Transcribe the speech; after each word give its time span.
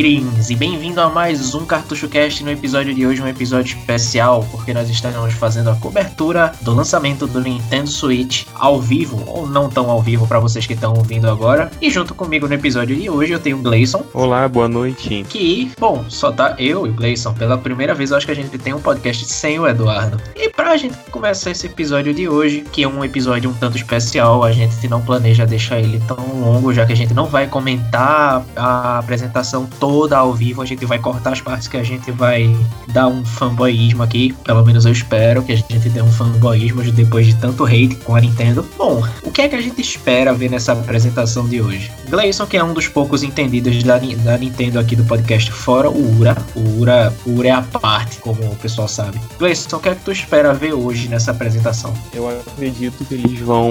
eating 0.00 0.39
e 0.50 0.56
bem-vindo 0.56 1.00
a 1.00 1.08
mais 1.08 1.54
um 1.54 1.64
Cartucho 1.64 2.08
Cast 2.08 2.42
no 2.42 2.50
episódio 2.50 2.92
de 2.92 3.06
hoje, 3.06 3.22
um 3.22 3.28
episódio 3.28 3.76
especial, 3.76 4.44
porque 4.50 4.74
nós 4.74 4.90
estamos 4.90 5.32
fazendo 5.34 5.70
a 5.70 5.76
cobertura 5.76 6.52
do 6.62 6.74
lançamento 6.74 7.24
do 7.24 7.40
Nintendo 7.40 7.88
Switch 7.88 8.46
ao 8.54 8.80
vivo, 8.80 9.22
ou 9.28 9.46
não 9.46 9.68
tão 9.68 9.88
ao 9.88 10.02
vivo 10.02 10.26
para 10.26 10.40
vocês 10.40 10.66
que 10.66 10.72
estão 10.72 10.94
ouvindo 10.94 11.30
agora. 11.30 11.70
E 11.80 11.88
junto 11.88 12.16
comigo 12.16 12.48
no 12.48 12.54
episódio 12.54 12.96
de 12.96 13.08
hoje 13.08 13.32
eu 13.32 13.38
tenho 13.38 13.58
o 13.58 13.62
Gleison. 13.62 14.04
Olá, 14.12 14.48
boa 14.48 14.68
noite. 14.68 15.24
Que, 15.28 15.70
bom, 15.78 16.04
só 16.08 16.32
tá 16.32 16.56
eu 16.58 16.84
e 16.84 16.90
o 16.90 16.94
Gleison. 16.94 17.32
Pela 17.32 17.56
primeira 17.56 17.94
vez 17.94 18.10
eu 18.10 18.16
acho 18.16 18.26
que 18.26 18.32
a 18.32 18.36
gente 18.36 18.58
tem 18.58 18.74
um 18.74 18.80
podcast 18.80 19.24
sem 19.26 19.60
o 19.60 19.68
Eduardo. 19.68 20.20
E 20.34 20.48
pra 20.48 20.76
gente 20.76 20.96
começar 21.12 21.52
esse 21.52 21.66
episódio 21.66 22.12
de 22.12 22.28
hoje, 22.28 22.64
que 22.72 22.82
é 22.82 22.88
um 22.88 23.04
episódio 23.04 23.48
um 23.48 23.54
tanto 23.54 23.76
especial, 23.76 24.42
a 24.42 24.50
gente 24.50 24.88
não 24.88 25.00
planeja 25.00 25.46
deixar 25.46 25.78
ele 25.78 26.00
tão 26.08 26.40
longo, 26.40 26.74
já 26.74 26.84
que 26.84 26.92
a 26.92 26.96
gente 26.96 27.14
não 27.14 27.26
vai 27.26 27.46
comentar 27.46 28.44
a 28.56 28.98
apresentação 28.98 29.68
toda 29.78 30.18
ao 30.18 30.39
vivo, 30.40 30.62
a 30.62 30.64
gente 30.64 30.86
vai 30.86 30.98
cortar 30.98 31.34
as 31.34 31.40
partes 31.42 31.68
que 31.68 31.76
a 31.76 31.82
gente 31.82 32.10
vai 32.10 32.56
dar 32.88 33.08
um 33.08 33.22
fanboyismo 33.22 34.02
aqui, 34.02 34.34
pelo 34.42 34.64
menos 34.64 34.86
eu 34.86 34.92
espero 34.92 35.42
que 35.42 35.52
a 35.52 35.56
gente 35.56 35.90
dê 35.90 36.00
um 36.00 36.10
fanboyismo 36.10 36.82
depois 36.92 37.26
de 37.26 37.34
tanto 37.34 37.66
hate 37.66 37.94
com 37.96 38.16
a 38.16 38.20
Nintendo. 38.22 38.66
Bom, 38.78 39.06
o 39.22 39.30
que 39.30 39.42
é 39.42 39.48
que 39.48 39.54
a 39.54 39.60
gente 39.60 39.82
espera 39.82 40.32
ver 40.32 40.50
nessa 40.50 40.72
apresentação 40.72 41.46
de 41.46 41.60
hoje? 41.60 41.90
Gleison, 42.08 42.46
que 42.46 42.56
é 42.56 42.64
um 42.64 42.72
dos 42.72 42.88
poucos 42.88 43.22
entendidos 43.22 43.82
da, 43.82 43.98
da 43.98 44.38
Nintendo 44.38 44.78
aqui 44.78 44.96
do 44.96 45.04
podcast, 45.04 45.52
fora 45.52 45.90
o 45.90 46.18
Ura. 46.18 46.36
O 46.54 46.80
Ura, 46.80 47.12
o 47.26 47.36
Ura 47.36 47.48
é 47.48 47.52
a 47.52 47.62
parte, 47.62 48.18
como 48.18 48.42
o 48.42 48.56
pessoal 48.56 48.88
sabe. 48.88 49.20
Gleison, 49.38 49.76
o 49.76 49.80
que 49.80 49.90
é 49.90 49.94
que 49.94 50.04
tu 50.04 50.10
espera 50.10 50.54
ver 50.54 50.72
hoje 50.72 51.06
nessa 51.08 51.32
apresentação? 51.32 51.92
Eu 52.14 52.28
acredito 52.28 53.04
que 53.04 53.14
eles 53.14 53.38
vão 53.40 53.70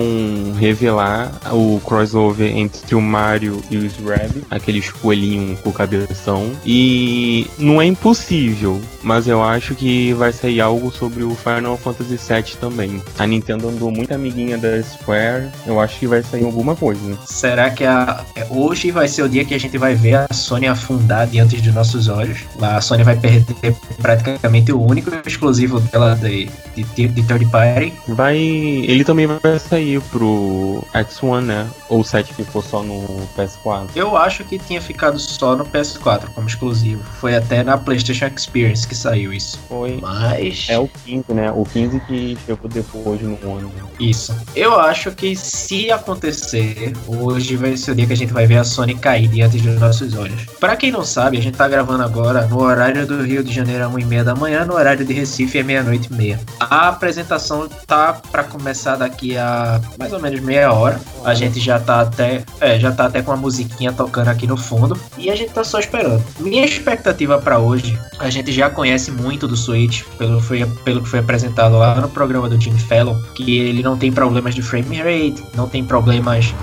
revelar 0.57 1.31
o 1.51 1.79
crossover 1.83 2.55
entre 2.55 2.93
o 2.93 3.01
Mario 3.01 3.61
e 3.71 3.77
o 3.77 3.89
Shrek, 3.89 4.43
aquele 4.51 4.81
coelhinho 5.01 5.57
com 5.57 5.71
cabeção. 5.71 6.51
E 6.65 7.47
não 7.57 7.81
é 7.81 7.85
impossível, 7.85 8.81
mas 9.01 9.27
eu 9.27 9.43
acho 9.43 9.75
que 9.75 10.13
vai 10.13 10.31
sair 10.31 10.61
algo 10.61 10.91
sobre 10.91 11.23
o 11.23 11.35
Final 11.35 11.77
Fantasy 11.77 12.17
VII 12.17 12.57
também. 12.59 13.01
A 13.17 13.25
Nintendo 13.25 13.69
andou 13.69 13.91
muito 13.91 14.13
amiguinha 14.13 14.57
da 14.57 14.81
Square, 14.83 15.49
eu 15.65 15.79
acho 15.79 15.99
que 15.99 16.07
vai 16.07 16.23
sair 16.23 16.43
alguma 16.43 16.75
coisa. 16.75 17.17
Será 17.25 17.69
que 17.69 17.85
a... 17.85 18.23
hoje 18.49 18.91
vai 18.91 19.07
ser 19.07 19.23
o 19.23 19.29
dia 19.29 19.45
que 19.45 19.53
a 19.53 19.59
gente 19.59 19.77
vai 19.77 19.95
ver 19.95 20.15
a 20.15 20.27
Sony 20.33 20.67
afundar 20.67 21.27
diante 21.27 21.61
de 21.61 21.71
nossos 21.71 22.07
olhos? 22.07 22.39
A 22.61 22.81
Sony 22.81 23.03
vai 23.03 23.15
perder 23.15 23.75
praticamente 24.01 24.71
o 24.71 24.81
único 24.81 25.11
exclusivo 25.25 25.79
dela 25.79 26.15
de, 26.15 26.49
de, 26.75 27.07
de 27.07 27.23
third 27.23 27.45
party. 27.47 27.93
Vai. 28.07 28.37
Ele 28.37 29.03
também 29.03 29.27
vai 29.27 29.59
sair 29.59 30.01
pro 30.01 30.83
X1, 30.93 31.41
né? 31.41 31.67
Ou 31.87 32.01
o 32.01 32.03
7 32.03 32.33
ficou 32.33 32.61
só 32.61 32.81
no 32.83 33.27
PS4. 33.37 33.89
Eu 33.95 34.15
acho 34.17 34.43
que 34.43 34.57
tinha 34.57 34.81
ficado 34.81 35.19
só 35.19 35.55
no 35.55 35.65
PS4 35.65 36.29
como 36.33 36.48
exclusivo. 36.49 37.03
Foi 37.19 37.35
até 37.35 37.63
na 37.63 37.77
PlayStation 37.77 38.27
Experience 38.27 38.87
que 38.87 38.95
saiu 38.95 39.31
isso. 39.31 39.59
Foi. 39.67 39.99
Mas. 40.01 40.67
É 40.69 40.77
o 40.77 40.87
15, 41.05 41.33
né? 41.33 41.51
O 41.51 41.63
15 41.63 41.99
que 42.01 42.37
chegou 42.45 42.69
depois 42.69 43.21
no 43.21 43.57
ano. 43.57 43.71
Isso. 43.99 44.35
Eu 44.55 44.79
acho 44.79 45.11
que 45.11 45.35
se 45.35 45.91
acontecer, 45.91 46.93
hoje 47.07 47.55
vai 47.55 47.75
ser 47.77 47.91
o 47.91 47.95
dia 47.95 48.07
que 48.07 48.13
a 48.13 48.17
gente 48.17 48.33
vai 48.33 48.45
ver 48.45 48.57
a 48.57 48.63
Sony 48.63 48.95
cair 48.95 49.27
diante 49.27 49.57
dos 49.57 49.79
nossos 49.79 50.15
olhos. 50.15 50.45
Para 50.59 50.75
quem 50.75 50.91
não 50.91 51.03
sabe, 51.03 51.37
a 51.37 51.41
gente 51.41 51.55
tá 51.55 51.67
gravando 51.67 52.03
agora 52.03 52.47
no 52.47 52.61
horário 52.61 53.05
do 53.05 53.21
Rio 53.23 53.43
de 53.43 53.53
Janeiro 53.53 53.85
às 53.85 53.91
1h30 53.91 54.23
da 54.23 54.35
manhã, 54.35 54.65
no 54.65 54.73
horário 54.73 55.05
de 55.05 55.13
Recife 55.13 55.57
é 55.57 55.63
meia-noite 55.63 56.09
e 56.11 56.15
meia. 56.15 56.39
A 56.59 56.89
apresentação 56.89 57.67
tá 57.85 58.13
para 58.31 58.43
começar 58.43 58.95
daqui 58.95 59.37
a 59.37 59.81
mais 59.97 60.13
ou 60.13 60.19
menos 60.19 60.39
meia 60.39 60.71
hora. 60.71 60.99
A 61.23 61.33
gente 61.33 61.59
já 61.59 61.79
tá 61.79 62.01
até, 62.01 62.43
é, 62.59 62.79
já 62.79 62.91
tá 62.91 63.05
até 63.05 63.21
com 63.21 63.31
a 63.31 63.37
musiquinha 63.37 63.91
tocando 63.91 64.29
aqui 64.29 64.47
no 64.47 64.57
fundo 64.57 64.99
e 65.17 65.29
a 65.29 65.35
gente 65.35 65.51
tá 65.51 65.63
só 65.63 65.79
esperando. 65.79 66.23
Minha 66.39 66.65
expectativa 66.65 67.37
para 67.39 67.59
hoje, 67.59 67.97
a 68.19 68.29
gente 68.29 68.51
já 68.51 68.69
conhece 68.69 69.11
muito 69.11 69.47
do 69.47 69.55
Switch 69.55 70.03
pelo, 70.17 70.39
foi, 70.39 70.65
pelo 70.83 71.01
que 71.01 71.09
foi 71.09 71.19
apresentado 71.19 71.77
lá 71.77 71.99
no 71.99 72.09
programa 72.09 72.49
do 72.49 72.59
Jimmy 72.59 72.79
Fallon, 72.79 73.19
que 73.35 73.59
ele 73.59 73.81
não 73.81 73.97
tem 73.97 74.11
problemas 74.11 74.55
de 74.55 74.61
frame 74.61 74.97
rate, 74.97 75.43
não 75.55 75.67
tem 75.67 75.83
problemas 75.83 76.53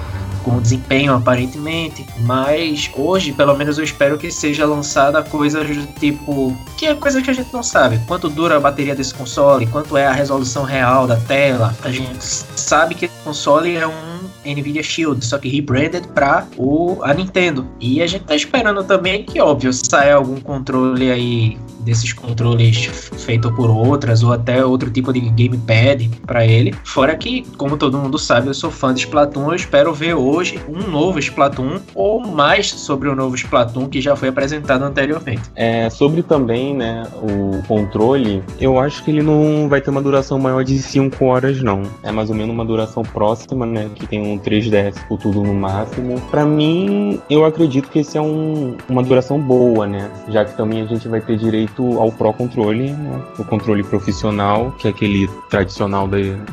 com 0.46 0.60
desempenho 0.60 1.12
aparentemente, 1.12 2.06
mas 2.20 2.88
hoje 2.94 3.32
pelo 3.32 3.56
menos 3.56 3.78
eu 3.78 3.84
espero 3.84 4.16
que 4.16 4.30
seja 4.30 4.64
lançada 4.64 5.20
coisas 5.20 5.66
do 5.66 5.86
tipo 5.98 6.56
que 6.76 6.86
é 6.86 6.94
coisa 6.94 7.20
que 7.20 7.28
a 7.28 7.32
gente 7.32 7.52
não 7.52 7.64
sabe, 7.64 7.98
quanto 8.06 8.28
dura 8.28 8.56
a 8.56 8.60
bateria 8.60 8.94
desse 8.94 9.12
console, 9.12 9.66
quanto 9.66 9.96
é 9.96 10.06
a 10.06 10.12
resolução 10.12 10.62
real 10.62 11.04
da 11.04 11.16
tela. 11.16 11.76
A 11.82 11.90
gente 11.90 12.22
sabe 12.22 12.94
que 12.94 13.06
o 13.06 13.10
console 13.24 13.74
é 13.74 13.88
um 13.88 14.15
Nvidia 14.54 14.82
Shield, 14.82 15.24
só 15.24 15.38
que 15.38 15.48
rebranded 15.48 16.06
para 16.08 16.46
o 16.56 16.98
a 17.02 17.12
Nintendo. 17.12 17.66
E 17.80 18.02
a 18.02 18.06
gente 18.06 18.24
tá 18.24 18.36
esperando 18.36 18.84
também 18.84 19.24
que 19.24 19.40
óbvio 19.40 19.72
saia 19.72 20.14
algum 20.14 20.40
controle 20.40 21.10
aí 21.10 21.58
desses 21.86 22.12
controles 22.12 23.10
feito 23.24 23.50
por 23.52 23.70
outras 23.70 24.22
ou 24.22 24.32
até 24.32 24.64
outro 24.64 24.90
tipo 24.90 25.12
de 25.12 25.20
gamepad 25.20 26.10
para 26.26 26.44
ele. 26.44 26.74
Fora 26.84 27.16
que, 27.16 27.46
como 27.56 27.76
todo 27.76 27.96
mundo 27.96 28.18
sabe, 28.18 28.48
eu 28.48 28.54
sou 28.54 28.70
fã 28.70 28.92
de 28.92 29.00
Splatoon, 29.00 29.50
eu 29.50 29.54
espero 29.54 29.94
ver 29.94 30.14
hoje 30.14 30.60
um 30.68 30.90
novo 30.90 31.18
Splatoon 31.18 31.80
ou 31.94 32.20
mais 32.20 32.68
sobre 32.68 33.08
o 33.08 33.14
novo 33.14 33.36
Splatoon 33.36 33.88
que 33.88 34.00
já 34.00 34.16
foi 34.16 34.28
apresentado 34.28 34.82
anteriormente. 34.82 35.42
É, 35.54 35.88
sobre 35.88 36.22
também, 36.22 36.74
né, 36.74 37.06
o 37.22 37.62
controle, 37.68 38.42
eu 38.60 38.78
acho 38.78 39.04
que 39.04 39.10
ele 39.12 39.22
não 39.22 39.68
vai 39.68 39.80
ter 39.80 39.90
uma 39.90 40.02
duração 40.02 40.38
maior 40.38 40.64
de 40.64 40.78
5 40.78 41.24
horas 41.24 41.62
não. 41.62 41.82
É 42.02 42.10
mais 42.10 42.28
ou 42.30 42.36
menos 42.36 42.52
uma 42.52 42.64
duração 42.64 43.04
próxima, 43.04 43.64
né, 43.64 43.88
que 43.94 44.06
tem 44.06 44.20
um 44.20 44.38
3DS 44.38 45.06
por 45.06 45.18
tudo 45.18 45.42
no 45.42 45.54
máximo. 45.54 46.20
Para 46.30 46.44
mim, 46.44 47.20
eu 47.30 47.44
acredito 47.44 47.88
que 47.88 48.00
esse 48.00 48.18
é 48.18 48.20
um, 48.20 48.76
uma 48.88 49.02
duração 49.02 49.40
boa, 49.40 49.86
né, 49.86 50.10
já 50.28 50.44
que 50.44 50.56
também 50.56 50.82
a 50.82 50.86
gente 50.86 51.06
vai 51.06 51.20
ter 51.20 51.36
direito 51.36 51.75
ao 51.82 52.10
Pro 52.10 52.32
Controle, 52.32 52.92
né? 52.92 53.22
o 53.38 53.44
controle 53.44 53.82
profissional, 53.82 54.72
que 54.78 54.86
é 54.86 54.90
aquele 54.90 55.28
tradicional 55.50 56.08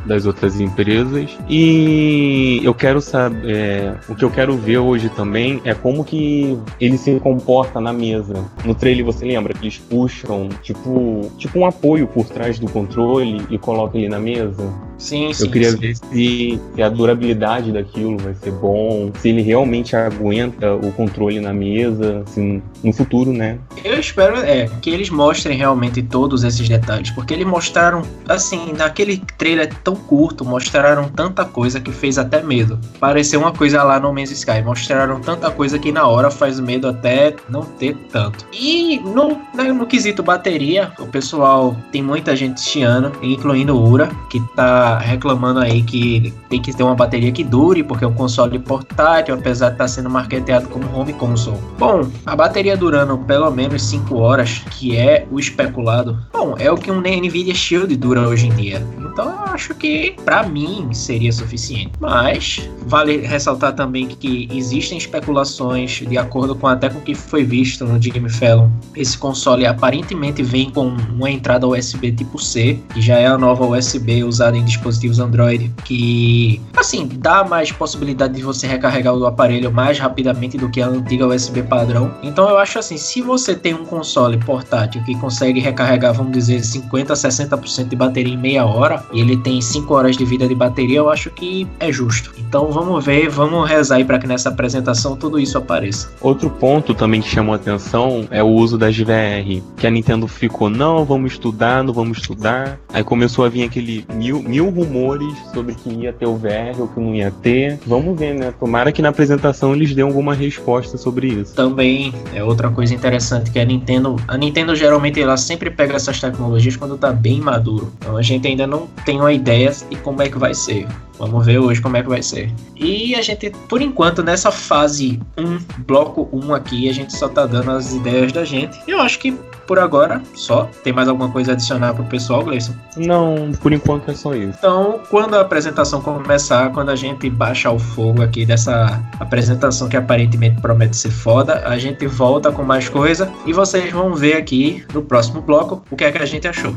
das 0.06 0.26
outras 0.26 0.60
empresas. 0.60 1.38
E 1.50 2.62
eu 2.64 2.74
quero 2.74 3.02
saber, 3.02 3.50
é, 3.50 3.96
o 4.10 4.16
que 4.16 4.24
eu 4.24 4.30
quero 4.30 4.56
ver 4.58 4.78
hoje 4.78 5.10
também 5.10 5.62
é 5.64 5.74
como 5.74 6.04
que 6.04 6.58
ele 6.80 6.98
se 6.98 7.20
comporta 7.20 7.80
na 7.80 7.94
mesa. 7.94 8.34
No 8.66 8.76
trailer 8.76 9.06
você 9.06 9.26
lembra 9.26 9.54
que 9.54 9.64
eles 9.64 9.78
puxam 9.78 10.50
tipo, 10.62 11.32
tipo 11.38 11.60
um 11.60 11.66
apoio 11.66 12.08
por 12.08 12.26
trás 12.26 12.60
do 12.60 12.70
controle 12.70 13.46
e 13.50 13.58
colocam 13.58 14.00
ele 14.00 14.10
na 14.10 14.20
mesa? 14.20 14.93
Sim, 15.04 15.34
sim. 15.34 15.46
Eu 15.46 15.52
queria 15.52 15.72
sim. 15.72 15.78
ver 15.78 15.96
se, 15.96 16.60
se, 16.76 16.82
a 16.82 16.88
durabilidade 16.88 17.74
daquilo 17.74 18.18
vai 18.18 18.34
ser 18.36 18.52
bom, 18.52 19.12
se 19.20 19.30
ele 19.30 19.42
realmente 19.42 19.98
aguenta 19.98 20.74
o 20.74 20.94
controle 20.94 21.42
na 21.42 21.54
mesa, 21.54 22.24
assim, 22.26 22.62
no 22.82 22.94
futuro, 22.94 23.34
né? 23.34 23.60
Eu 23.84 24.00
espero 24.00 24.38
é, 24.38 24.70
que 24.82 24.90
eles 24.90 25.10
mostrem 25.10 25.58
realmente 25.58 26.02
todos 26.02 26.46
esses 26.46 26.70
detalhes, 26.70 27.12
porque 27.12 27.34
eles 27.34 27.46
mostraram, 27.46 28.02
assim, 28.30 28.72
naquele 28.78 29.18
trailer 29.38 29.74
tão 29.84 29.94
curto, 29.94 30.46
mostraram 30.46 31.10
tanta 31.10 31.44
coisa 31.44 31.82
que 31.82 31.92
fez 31.92 32.18
até 32.18 32.42
medo. 32.42 32.80
Pareceu 32.98 33.42
uma 33.42 33.52
coisa 33.52 33.84
lá 33.84 34.00
no 34.00 34.14
Man's 34.14 34.32
Sky, 34.32 34.62
mostraram 34.64 35.20
tanta 35.20 35.52
coisa 35.52 35.78
que 35.78 35.92
na 35.92 36.08
hora 36.08 36.32
faz 36.32 36.62
medo 36.62 36.88
até 36.88 37.36
não 37.50 37.64
ter 37.64 37.98
tanto. 38.10 38.46
E 38.54 39.00
no, 39.00 39.38
né, 39.54 39.74
no 39.74 39.86
quesito 39.86 40.24
bateria, 40.24 40.94
o 40.98 41.08
pessoal 41.08 41.76
tem 41.92 42.02
muita 42.02 42.38
gente 42.38 42.62
chiando, 42.62 43.12
incluindo 43.22 43.76
o 43.76 43.90
Ura, 43.90 44.10
que 44.30 44.40
tá 44.56 44.93
reclamando 44.98 45.60
aí 45.60 45.82
que 45.82 46.34
tem 46.50 46.62
que 46.62 46.76
ter 46.76 46.84
uma 46.84 46.96
bateria 46.96 47.32
que 47.32 47.44
dure, 47.44 47.84
porque 47.84 48.06
é 48.06 48.08
um 48.08 48.14
console 48.14 48.58
portátil, 48.60 49.36
apesar 49.36 49.70
de 49.70 49.74
estar 49.74 49.86
tá 49.86 49.88
sendo 49.88 50.10
marketeado 50.10 50.68
como 50.70 50.86
home 50.96 51.14
console. 51.14 51.58
Bom, 51.78 52.08
a 52.26 52.36
bateria 52.36 52.78
durando 52.78 53.18
pelo 53.20 53.50
menos 53.52 53.82
5 53.84 54.16
horas, 54.16 54.64
que 54.72 54.98
é 54.98 55.28
o 55.32 55.40
especulado. 55.40 56.18
Bom, 56.32 56.56
é 56.58 56.72
o 56.72 56.76
que 56.76 56.92
um 56.92 57.02
Nvidia 57.02 57.54
Shield 57.54 57.96
dura 57.96 58.28
hoje 58.28 58.48
em 58.48 58.56
dia. 58.56 58.86
Então 59.14 59.26
eu 59.26 59.54
acho 59.54 59.76
que 59.76 60.16
para 60.26 60.44
mim 60.44 60.90
seria 60.92 61.32
suficiente. 61.32 61.92
Mas 62.00 62.68
vale 62.88 63.18
ressaltar 63.18 63.74
também 63.74 64.08
que 64.08 64.50
existem 64.52 64.98
especulações 64.98 66.02
de 66.08 66.18
acordo 66.18 66.56
com 66.56 66.68
até 66.68 66.90
com 66.90 66.98
o 66.98 67.02
que 67.02 67.14
foi 67.14 67.44
visto 67.44 67.86
no 67.86 68.02
Jimmy 68.02 68.30
Fallon. 68.30 68.70
Esse 68.96 69.18
console 69.18 69.68
aparentemente 69.68 70.42
vem 70.42 70.70
com 70.72 70.88
uma 70.88 71.30
entrada 71.30 71.68
USB 71.68 72.12
tipo 72.12 72.40
C, 72.40 72.80
que 72.94 73.02
já 73.02 73.20
é 73.20 73.28
a 73.28 73.38
nova 73.38 73.66
USB 73.66 74.24
usada 74.24 74.58
em 74.58 74.66
dispositivos 74.74 75.20
Android, 75.20 75.72
que 75.84 76.62
assim 76.76 77.10
dá 77.18 77.44
mais 77.44 77.72
possibilidade 77.72 78.34
de 78.36 78.44
você 78.44 78.68
recarregar 78.68 79.14
o 79.16 79.26
aparelho 79.26 79.72
mais 79.72 80.00
rapidamente 80.00 80.58
do 80.58 80.70
que 80.70 80.82
a 80.82 80.88
antiga 80.88 81.28
USB 81.28 81.64
padrão. 81.64 82.12
Então 82.22 82.50
eu 82.50 82.58
acho 82.58 82.80
assim, 82.80 82.98
se 82.98 83.22
você 83.22 83.56
tem 83.56 83.74
um 83.74 83.86
console 83.86 84.38
portátil 84.38 85.04
que 85.04 85.16
consegue 85.16 85.60
recarregar, 85.60 86.14
vamos 86.14 86.34
dizer, 86.34 86.64
50 86.64 87.14
a 87.14 87.16
60% 87.16 87.88
de 87.88 87.96
bateria 87.96 88.34
em 88.34 88.38
meia 88.38 88.66
hora, 88.66 89.04
e 89.12 89.22
ele 89.22 89.38
tem 89.38 89.62
5 89.62 89.94
horas 89.94 90.18
de 90.18 90.26
vida 90.26 90.48
de 90.48 90.56
bateria, 90.56 90.98
eu 90.98 91.10
acho 91.10 91.30
que 91.30 91.68
é 91.80 91.92
justo. 91.92 92.34
Então 92.38 92.72
vamos 92.72 93.04
ver, 93.04 93.30
vamos 93.30 93.68
rezar 93.70 93.96
aí 93.96 94.06
para 94.06 94.20
que 94.20 94.28
nessa 94.28 94.50
apresentação 94.50 95.16
tudo 95.16 95.40
isso 95.40 95.58
apareça. 95.58 96.10
Outro 96.22 96.50
ponto 96.50 96.94
também 96.94 97.22
que 97.22 97.30
chamou 97.30 97.54
a 97.54 97.56
atenção 97.58 98.28
é 98.30 98.42
o 98.44 98.48
uso 98.48 98.78
das 98.78 98.98
VR, 98.98 99.62
que 99.78 99.88
a 99.88 99.92
Nintendo 99.92 100.28
ficou, 100.28 100.70
não, 100.70 101.06
vamos 101.06 101.34
estudar, 101.34 101.84
não 101.84 101.94
vamos 101.94 102.20
estudar. 102.20 102.80
Aí 102.94 103.04
começou 103.04 103.46
a 103.46 103.50
vir 103.50 103.64
aquele 103.64 104.06
mil, 104.14 104.42
mil 104.42 104.63
mil 104.64 104.70
rumores 104.70 105.36
sobre 105.54 105.76
que 105.76 105.90
ia 105.90 106.14
ter 106.14 106.26
o 106.26 106.36
VR 106.36 106.80
ou 106.80 106.88
que 106.88 107.00
não 107.00 107.14
ia 107.14 107.32
ter. 107.32 107.80
Vamos 107.86 108.18
ver, 108.18 108.34
né? 108.34 108.54
Tomara 108.58 108.92
que 108.92 109.02
na 109.02 109.10
apresentação 109.10 109.76
eles 109.76 109.94
dêem 109.94 110.08
alguma 110.08 110.34
resposta 110.34 110.98
sobre 110.98 111.28
isso. 111.28 111.54
Também 111.56 112.14
é 112.34 112.44
outra 112.44 112.70
coisa 112.70 112.94
interessante 112.94 113.52
que 113.52 113.60
a 113.60 113.66
Nintendo, 113.66 114.16
a 114.28 114.38
Nintendo 114.38 114.76
geralmente 114.76 115.22
ela 115.22 115.36
sempre 115.36 115.70
pega 115.70 115.96
essas 115.96 116.20
tecnologias 116.20 116.76
quando 116.76 116.98
tá 116.98 117.12
bem 117.12 117.42
maduro. 117.42 117.92
Então 118.00 118.16
a 118.16 118.22
gente 118.22 118.48
ainda 118.48 118.66
não 118.66 118.88
tem 119.06 119.20
uma 119.20 119.34
ideia 119.34 119.72
de 119.90 119.96
como 119.98 120.22
é 120.22 120.30
que 120.30 120.38
vai 120.38 120.54
ser. 120.54 120.88
Vamos 121.26 121.46
ver 121.46 121.60
hoje 121.60 121.82
como 121.82 121.98
é 121.98 122.04
que 122.04 122.10
vai 122.10 122.22
ser. 122.22 122.52
E 122.76 123.16
a 123.16 123.22
gente, 123.22 123.52
por 123.70 123.82
enquanto, 123.82 124.24
nessa 124.24 124.52
fase 124.52 125.20
1, 125.38 125.84
bloco 125.86 126.30
1 126.32 126.54
aqui, 126.54 126.90
a 126.90 126.94
gente 126.94 127.16
só 127.18 127.30
tá 127.30 127.46
dando 127.46 127.72
as 127.72 127.94
ideias 127.94 128.32
da 128.32 128.44
gente. 128.44 128.78
Eu 128.88 129.00
acho 129.00 129.20
que 129.20 129.38
por 129.68 129.80
agora, 129.80 130.22
só. 130.36 130.70
Tem 130.84 130.94
mais 130.94 131.08
alguma 131.08 131.30
coisa 131.30 131.52
a 131.52 131.54
adicionar 131.54 131.94
pro 131.94 132.04
pessoal, 132.06 132.44
Gleison? 132.44 132.74
Não, 132.98 133.52
por 133.62 133.72
enquanto 133.72 134.12
é 134.12 134.14
só 134.14 134.36
isso. 134.36 134.58
Então, 134.58 135.00
quando 135.10 135.36
a 135.36 135.42
apresentação 135.42 136.02
começar, 136.02 136.72
quando 136.72 136.90
a 136.90 136.96
gente 136.96 137.30
baixar 137.30 137.72
o 137.72 137.80
fogo 137.80 138.22
aqui 138.22 138.46
dessa 138.46 139.02
apresentação 139.20 139.88
que 139.88 139.98
aparentemente 139.98 140.62
promete 140.62 140.98
ser 140.98 141.12
foda, 141.12 141.64
a 141.66 141.78
gente 141.78 142.06
volta 142.08 142.52
com 142.52 142.64
mais 142.64 142.90
coisa 142.90 143.32
e 143.46 143.54
vocês 143.54 143.92
vão 143.92 144.14
ver 144.14 144.38
aqui 144.38 144.84
no 144.94 145.02
próximo 145.02 145.42
bloco 145.42 145.84
o 145.90 145.96
que 145.96 146.04
é 146.04 146.12
que 146.12 146.18
a 146.18 146.26
gente 146.26 146.48
achou. 146.48 146.76